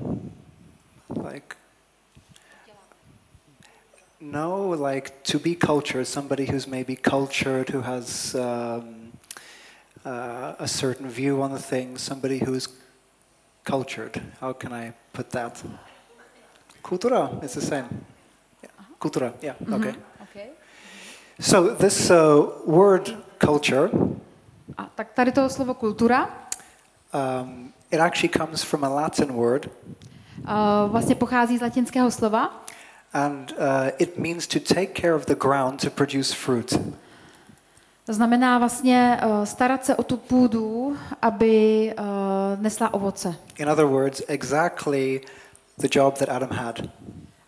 like, 1.23 1.55
no, 4.21 4.69
like 4.69 5.23
to 5.23 5.39
be 5.39 5.55
cultured, 5.55 6.07
somebody 6.07 6.45
who's 6.45 6.67
maybe 6.67 6.95
cultured, 6.95 7.69
who 7.69 7.81
has 7.81 8.35
um, 8.35 9.11
uh, 10.05 10.53
a 10.59 10.67
certain 10.67 11.09
view 11.09 11.41
on 11.41 11.51
the 11.51 11.59
thing, 11.59 11.97
somebody 11.97 12.39
who's 12.39 12.67
cultured. 13.63 14.21
How 14.39 14.53
can 14.53 14.73
I 14.73 14.93
put 15.13 15.31
that? 15.31 15.63
Kultura, 16.83 17.43
it's 17.43 17.55
the 17.55 17.61
same. 17.61 18.05
Yeah. 18.63 18.69
Kultura, 18.99 19.33
yeah, 19.41 19.55
okay. 19.71 19.93
Okay. 20.23 20.49
So 21.39 21.73
this 21.73 22.11
uh, 22.11 22.47
word 22.65 23.15
culture, 23.39 23.89
A 24.77 24.85
tak 24.95 25.13
tady 25.13 25.31
to 25.31 25.49
slovo 25.49 25.73
kultura 25.73 26.29
um, 27.13 27.73
it 27.91 27.99
actually 27.99 28.29
comes 28.29 28.63
from 28.63 28.83
a 28.83 28.89
Latin 28.89 29.33
word, 29.33 29.69
uh, 30.45 30.91
vlastně 30.91 31.15
pochází 31.15 31.57
z 31.57 31.61
latinského 31.61 32.11
slova 32.11 32.63
and 33.13 33.51
uh, 33.51 33.91
it 33.99 34.17
means 34.17 34.47
to 34.47 34.59
take 34.59 34.93
care 35.01 35.13
of 35.13 35.25
the 35.25 35.35
ground 35.35 35.81
to 35.81 35.89
produce 35.89 36.33
fruit. 36.33 36.79
To 38.05 38.13
znamená 38.13 38.59
vlastně 38.59 39.19
uh, 39.25 39.45
starat 39.45 39.85
se 39.85 39.95
o 39.95 40.03
tu 40.03 40.17
půdu, 40.17 40.97
aby 41.21 41.93
uh, 41.99 42.05
nesla 42.61 42.93
ovoce. 42.93 43.35
In 43.57 43.69
other 43.69 43.85
words, 43.85 44.21
exactly 44.27 45.21
the 45.77 45.87
job 45.91 46.17
that 46.17 46.29
Adam 46.29 46.49
had. 46.51 46.81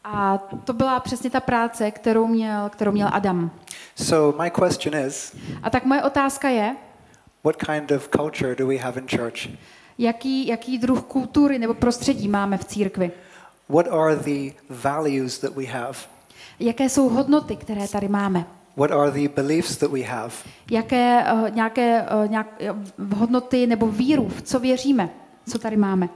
A 0.04 0.38
to 0.64 0.74
byla 0.74 1.00
přesně 1.00 1.30
ta 1.30 1.40
práce, 1.40 1.92
kterou 1.92 2.28
měl, 2.28 2.70
kterou 2.70 2.92
měl 2.92 3.10
Adam. 3.12 3.52
So 3.96 4.44
my 4.44 4.52
question 4.52 4.96
is, 4.96 5.36
A 5.64 5.70
tak 5.70 5.86
moje 5.86 6.04
otázka 6.04 6.50
je, 6.50 6.76
what 7.44 7.56
kind 7.56 7.92
of 7.92 8.10
culture 8.18 8.56
do 8.56 8.68
we 8.68 8.78
have 8.78 9.02
in 9.02 9.08
church? 9.08 9.48
jaký, 9.98 10.48
jaký 10.48 10.78
druh 10.78 11.02
kultury 11.04 11.60
nebo 11.60 11.74
prostředí 11.74 12.28
máme 12.28 12.58
v 12.58 12.66
církvi? 12.66 13.12
What 13.74 13.88
are 13.88 14.16
the 14.16 14.52
values 14.70 15.40
that 15.40 15.56
we 15.56 15.66
have? 15.66 15.98
Jaké 16.60 16.90
jsou 16.90 17.10
hodnoty, 17.10 17.56
které 17.56 17.88
tady 17.88 18.08
máme? 18.08 18.46
What 18.78 18.92
are 18.92 19.12
the 19.12 19.30
beliefs 19.30 19.78
that 19.78 19.92
we 19.92 20.02
have? 20.02 20.34
Jaké 20.72 21.24
uh, 21.34 21.50
nějaké 21.50 22.02
uh, 22.02 22.32
nějak, 22.32 22.62
uh, 23.00 23.18
hodnoty 23.18 23.68
nebo 23.68 23.88
víru, 23.88 24.30
v 24.30 24.42
co 24.42 24.60
věříme, 24.60 25.10
co 25.50 25.60
tady 25.60 25.78
máme? 25.78 26.10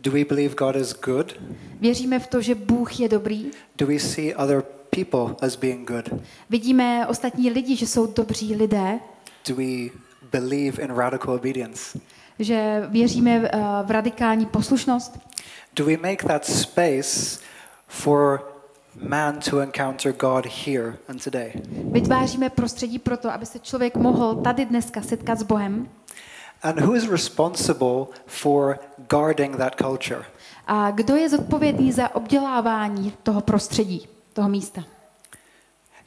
Do 0.00 0.10
we 0.10 0.24
believe 0.24 0.54
God 0.54 0.76
is 0.76 0.94
good? 1.04 1.34
Věříme 1.80 2.18
v 2.18 2.26
to, 2.26 2.40
že 2.40 2.54
Bůh 2.54 3.00
je 3.00 3.08
dobrý? 3.08 3.50
Do 3.78 3.86
we 3.86 3.98
see 3.98 4.36
other 4.36 4.62
people 4.90 5.46
as 5.46 5.56
being 5.56 5.88
good? 5.88 6.22
Vidíme 6.50 7.06
ostatní 7.06 7.50
lidi, 7.50 7.76
že 7.76 7.86
jsou 7.86 8.06
dobří 8.06 8.54
lidé? 8.54 8.98
Do 9.48 9.54
we 9.54 9.90
believe 10.32 10.82
in 10.82 10.90
radical 10.94 11.34
obedience? 11.34 11.98
Že 12.38 12.86
věříme 12.88 13.38
uh, 13.40 13.46
v 13.86 13.90
radikální 13.90 14.46
poslušnost? 14.46 15.18
Do 15.76 15.84
we 15.84 15.96
make 15.96 16.24
that 16.24 16.44
space 16.46 17.38
for 17.86 18.40
man 18.94 19.40
to 19.40 19.60
encounter 19.60 20.12
God 20.12 20.46
here 20.46 20.98
and 21.08 21.24
today? 21.24 21.52
Vytváříme 21.92 22.50
prostředí 22.50 22.98
pro 22.98 23.16
to, 23.16 23.30
aby 23.30 23.46
se 23.46 23.58
člověk 23.58 23.96
mohl 23.96 24.34
tady 24.34 24.64
dneska 24.64 25.02
setkat 25.02 25.38
s 25.38 25.42
Bohem? 25.42 25.88
And 26.62 26.80
who 26.80 26.94
is 26.94 27.08
responsible 27.08 28.06
for 28.26 28.78
guarding 29.10 29.56
that 29.56 29.74
culture? 29.80 30.24
A 30.66 30.90
kdo 30.90 31.16
je 31.16 31.28
zodpovědný 31.28 31.92
za 31.92 32.14
obdělávání 32.14 33.12
toho 33.22 33.40
prostředí, 33.40 34.08
toho 34.32 34.48
místa? 34.48 34.84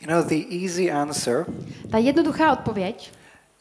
You 0.01 0.07
know, 0.07 0.23
the 0.23 0.63
easy 0.63 0.91
answer 0.91 1.45
Ta 1.91 1.97
jednoduchá 1.97 2.53
odpověď 2.53 3.11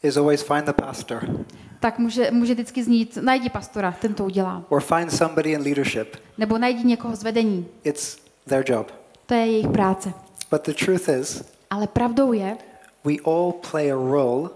is 0.03 0.17
always 0.17 0.41
find 0.41 0.65
the 0.65 0.73
pastor 0.73 1.45
tak 1.79 1.99
může, 1.99 2.31
může 2.31 2.53
vždycky 2.53 2.83
znít, 2.83 3.17
najdi 3.21 3.49
pastora, 3.49 3.91
ten 4.01 4.13
to 4.13 4.25
udělá. 4.25 4.63
or 4.69 4.81
find 4.81 5.13
somebody 5.13 5.51
in 5.51 5.61
leadership. 5.61 6.15
Nebo 6.37 6.57
najdi 6.57 6.83
někoho 6.83 7.15
z 7.15 7.23
vedení, 7.23 7.65
It's 7.83 8.17
their 8.47 8.63
job. 8.71 8.91
to 9.25 9.33
je 9.33 9.45
jejich 9.45 9.67
práce. 9.67 10.13
But 10.51 10.65
the 10.65 10.73
truth 10.85 11.09
is, 11.09 11.43
Ale 11.69 11.87
pravdou 11.87 12.33
je, 12.33 12.57
we 13.05 13.13
all 13.25 13.51
play 13.71 13.91
a 13.91 13.95
role 13.95 14.49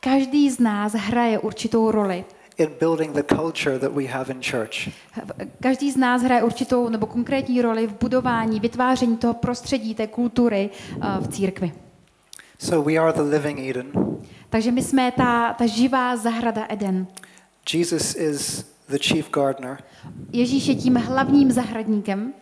každý 0.00 0.50
z 0.50 0.58
nás 0.58 0.92
hraje 0.92 1.38
určitou 1.38 1.90
roli. 1.90 2.24
in 2.58 2.68
building 2.80 3.12
the 3.14 3.34
culture 3.36 3.78
that 3.78 3.92
we 3.92 4.04
have 4.06 4.32
in 4.34 4.40
church. 4.42 4.88
Každý 5.60 5.90
z 5.90 5.96
nás 5.96 6.22
hraje 6.22 6.42
určitou 6.42 6.88
nebo 6.88 7.06
konkrétní 7.06 7.62
roli 7.62 7.86
v 7.86 7.92
budování, 8.00 8.60
vytváření 8.60 9.16
toho 9.16 9.34
prostředí, 9.34 9.94
té 9.94 10.06
kultury 10.06 10.70
eh, 11.02 11.06
v 11.20 11.28
církvi. 11.28 11.72
So 12.58 12.90
we 12.90 12.96
are 12.98 13.12
the 13.12 13.22
living 13.22 13.58
Eden. 13.70 13.86
Takže 14.50 14.72
my 14.72 14.82
jsme 14.82 15.12
ta, 15.12 15.54
ta 15.54 15.66
živá 15.66 16.16
zahrada 16.16 16.66
Eden. 16.68 17.06
Jesus 17.74 18.14
is 18.14 18.64
the 18.88 18.98
chief 18.98 19.30
gardener, 19.30 19.78
Ježíš 20.32 20.66
je 20.66 20.74
tím 20.74 20.94
hlavním 20.96 21.52
zahradníkem 21.52 22.32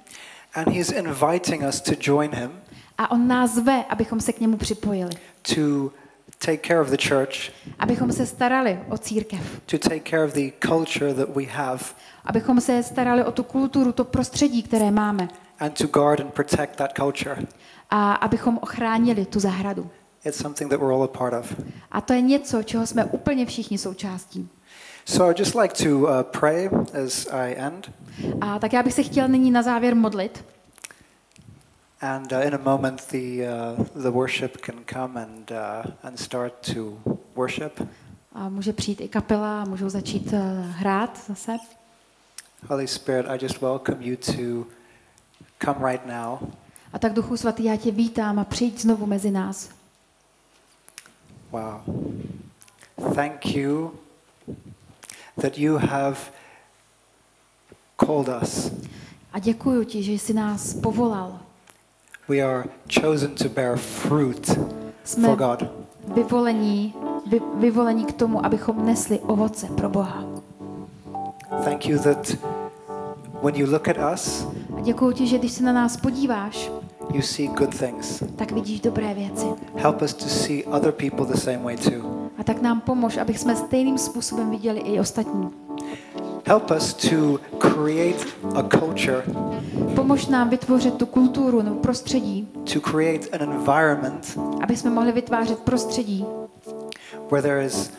and 0.54 0.68
he's 0.68 0.90
inviting 0.92 1.62
us 1.68 1.80
to 1.80 1.92
join 2.00 2.34
him 2.34 2.50
a 2.98 3.10
on 3.10 3.28
nás 3.28 3.54
zve, 3.54 3.84
abychom 3.88 4.20
se 4.20 4.32
k 4.32 4.40
němu 4.40 4.56
připojili. 4.56 5.10
to 5.54 5.90
take 6.38 6.58
care 6.68 6.80
of 6.80 6.88
the 6.88 7.08
church, 7.08 7.50
Abychom 7.78 8.12
se 8.12 8.26
starali 8.26 8.78
o 8.88 8.98
církev. 8.98 9.60
to 9.66 9.78
take 9.78 10.00
care 10.10 10.24
of 10.24 10.32
the 10.32 10.50
culture 10.68 11.14
that 11.14 11.28
we 11.36 11.44
have, 11.44 11.80
Abychom 12.24 12.60
se 12.60 12.82
starali 12.82 13.24
o 13.24 13.32
tu 13.32 13.42
kulturu, 13.42 13.92
to 13.92 14.04
prostředí, 14.04 14.62
které 14.62 14.90
máme. 14.90 15.28
and 15.60 15.78
to 15.78 15.86
guard 15.86 16.20
and 16.20 16.34
protect 16.34 16.76
that 16.76 16.90
culture. 16.96 17.36
A 17.90 18.12
abychom 18.12 18.58
ochránili 18.62 19.26
tu 19.26 19.40
zahradu. 19.40 19.90
It's 20.24 20.38
something 20.42 20.70
that 20.70 20.80
we're 20.80 20.94
all 20.94 21.04
a 21.04 21.08
part 21.08 21.34
of. 21.34 21.60
A 21.90 22.00
to 22.00 22.12
je 22.12 22.20
něco, 22.20 22.62
čeho 22.62 22.86
jsme 22.86 23.04
úplně 23.04 23.46
všichni 23.46 23.78
součástí. 23.78 24.48
So 25.04 25.30
I'd 25.30 25.38
just 25.38 25.54
like 25.54 25.84
to 25.84 25.98
uh, 25.98 26.22
pray 26.22 26.70
as 27.04 27.26
I 27.32 27.54
end, 27.58 27.90
A 28.40 28.58
tak 28.58 28.72
já 28.72 28.82
bych 28.82 28.94
se 28.94 29.02
chtěl 29.02 29.28
nyní 29.28 29.50
na 29.50 29.62
závěr 29.62 29.96
modlit. 29.96 30.44
and 32.00 32.32
uh, 32.32 32.46
in 32.46 32.54
a 32.54 32.58
moment 32.58 33.06
the 33.10 33.46
uh, 33.48 33.84
the 34.02 34.10
worship 34.10 34.56
can 34.60 34.74
come 34.92 35.22
and 35.22 35.50
uh, 35.50 35.90
and 36.02 36.18
start 36.20 36.52
to 36.74 36.98
worship. 37.34 37.88
A 38.32 38.48
může 38.48 38.72
přijít 38.72 39.00
i 39.00 39.08
kapela 39.08 39.62
a 39.62 39.64
můžou 39.64 39.88
začít 39.88 40.32
eh, 40.32 40.62
hrát 40.70 41.20
zase. 41.26 41.56
Holy 42.68 42.86
Spirit, 42.88 43.26
I 43.28 43.38
just 43.44 43.60
welcome 43.60 43.96
you 44.00 44.16
to 44.16 44.66
come 45.64 45.90
right 45.92 46.06
now 46.06 46.38
A 46.92 46.98
tak 46.98 47.12
Duchu 47.12 47.36
Svatý, 47.36 47.64
já 47.64 47.76
tě 47.76 47.90
vítám 47.90 48.38
a 48.38 48.44
přijď 48.44 48.78
znovu 48.80 49.06
mezi 49.06 49.30
nás. 49.30 49.68
Wow. 51.52 51.80
Thank 53.14 53.54
you 53.56 53.92
that 55.40 55.58
you 55.58 55.76
have 55.78 56.18
called 58.06 58.28
us. 58.42 58.70
A 59.32 59.38
děkuji 59.38 59.84
ti, 59.84 60.02
že 60.02 60.12
jsi 60.12 60.32
nás 60.34 60.74
povolal. 60.74 61.38
We 62.28 62.40
are 62.40 62.64
chosen 63.00 63.34
to 63.34 63.48
bear 63.48 63.76
fruit 63.76 64.58
Jsme 65.04 65.28
for 65.28 65.36
God. 65.38 65.62
vyvolení, 66.14 66.94
vy, 67.26 67.40
vyvolení 67.54 68.04
k 68.04 68.12
tomu, 68.12 68.46
abychom 68.46 68.86
nesli 68.86 69.18
ovoce 69.18 69.66
pro 69.66 69.88
Boha. 69.88 70.24
Thank 71.64 71.86
you 71.86 71.98
that 71.98 72.36
when 73.42 73.54
you 73.56 73.70
look 73.70 73.88
at 73.88 73.96
us, 74.14 74.46
A 74.78 74.80
děkuji 74.80 75.12
ti, 75.12 75.26
že 75.26 75.38
když 75.38 75.52
se 75.52 75.62
na 75.64 75.72
nás 75.72 75.96
podíváš, 75.96 76.70
you 77.12 77.22
see 77.22 77.48
good 77.48 77.78
things. 77.78 78.22
tak 78.36 78.52
vidíš 78.52 78.80
dobré 78.80 79.14
věci. 79.14 79.46
Help 79.76 80.02
us 80.02 80.14
to 80.14 80.24
see 80.24 80.64
other 80.64 80.92
people 80.92 81.26
the 81.26 81.40
same 81.40 81.58
way 81.58 81.76
too. 81.76 82.30
A 82.38 82.44
tak 82.44 82.62
nám 82.62 82.80
pomož, 82.80 83.16
abych 83.16 83.38
jsme 83.38 83.56
stejným 83.56 83.98
způsobem 83.98 84.50
viděli 84.50 84.80
i 84.80 85.00
ostatní. 85.00 85.50
Help 86.48 86.70
us 86.70 86.94
to 86.94 87.38
create 87.58 88.24
a 88.54 88.62
culture, 88.78 89.22
Pomož 89.94 90.26
nám 90.26 90.48
vytvořit 90.48 90.94
tu 90.94 91.06
kulturu 91.06 91.62
nebo 91.62 91.76
prostředí, 91.76 92.48
to 92.72 92.80
create 92.80 93.28
an 93.28 93.42
environment 93.42 94.38
aby 94.62 94.76
jsme 94.76 94.90
mohli 94.90 95.12
vytvářet 95.12 95.58
prostředí, 95.58 96.26
where 97.30 97.42
there 97.42 97.64
is 97.64 97.92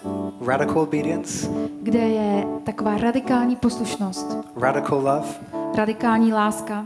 radical 0.46 0.80
obedience, 0.80 1.50
kde 1.82 2.00
je 2.00 2.48
taková 2.64 2.98
radikální 2.98 3.56
poslušnost, 3.56 4.38
radical 4.56 4.98
love, 4.98 5.28
radikální 5.76 6.34
láska, 6.34 6.86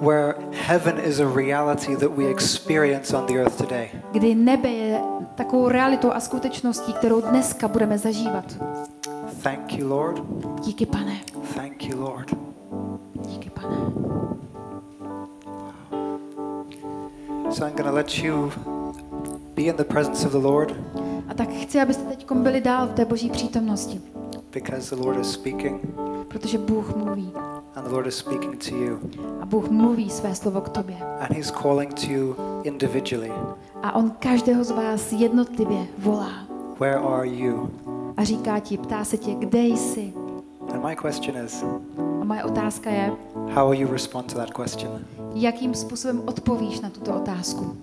where 0.00 0.34
heaven 0.52 0.98
is 0.98 1.20
a 1.20 1.26
reality 1.26 1.96
that 1.96 2.10
we 2.10 2.30
experience 2.30 3.16
on 3.16 3.26
the 3.26 3.34
earth 3.34 3.56
today. 3.56 3.90
kdy 4.12 4.34
nebe 4.34 4.68
je 4.68 5.00
takovou 5.34 5.68
realitou 5.68 6.12
a 6.12 6.20
skutečností, 6.20 6.92
kterou 6.92 7.20
dneska 7.20 7.68
budeme 7.68 7.98
zažívat. 7.98 8.44
Thank 9.42 9.72
you, 9.72 9.88
Lord. 9.88 10.22
Díky, 10.60 10.86
pane. 10.86 11.20
Thank 11.54 11.84
you, 11.84 12.00
Lord. 12.00 12.34
Díky, 13.26 13.50
pane. 13.50 13.76
So 17.50 17.66
I'm 17.66 17.72
going 17.72 17.88
to 17.88 17.92
let 17.92 18.18
you 18.18 18.52
be 19.54 19.62
in 19.62 19.76
the 19.76 19.84
presence 19.84 20.26
of 20.26 20.32
the 20.32 20.38
Lord 20.38 20.74
A 21.28 21.34
tak 21.34 21.48
chci, 21.48 21.80
abyste 21.80 22.02
teď 22.04 22.32
byli 22.32 22.60
dál 22.60 22.86
v 22.86 22.92
té 22.92 23.04
boží 23.04 23.30
přítomnosti, 23.30 24.00
because 24.52 24.96
the 24.96 25.02
Lord 25.02 25.20
is 25.20 25.32
speaking 25.32 25.80
protože 26.32 26.58
Bůh 26.58 26.96
mluví. 26.96 27.32
And 27.74 27.86
the 27.86 27.92
Lord 27.92 28.06
is 28.06 28.16
speaking 28.16 28.58
to 28.58 28.74
you. 28.76 29.00
A 29.40 29.46
Bůh 29.46 29.70
mluví 29.70 30.10
své 30.10 30.34
slovo 30.34 30.60
k 30.60 30.68
tobě. 30.68 30.96
And 31.20 31.30
He's 31.30 31.50
calling 31.50 31.94
to 31.94 32.06
you 32.06 32.36
individually. 32.64 33.32
A 33.82 33.92
On 33.92 34.10
každého 34.10 34.64
z 34.64 34.70
vás 34.70 35.12
jednotlivě 35.12 35.86
volá. 35.98 36.32
Where 36.80 36.98
are 36.98 37.26
you? 37.28 37.70
A 38.16 38.24
říká 38.24 38.58
ti, 38.60 38.78
ptá 38.78 39.04
se 39.04 39.16
tě, 39.16 39.34
kde 39.34 39.58
jsi? 39.58 40.12
And 40.74 40.84
my 40.84 40.96
question 40.96 41.36
is 41.44 41.64
A 42.20 42.24
moje 42.24 42.44
otázka 42.44 42.90
je, 42.90 43.12
how 43.54 43.70
will 43.70 43.80
you 43.80 43.92
respond 43.92 44.32
to 44.32 44.38
that 44.38 44.50
question? 44.64 45.04
jakým 45.34 45.74
způsobem 45.74 46.22
odpovíš 46.26 46.80
na 46.80 46.90
tuto 46.90 47.14
otázku? 47.14 47.76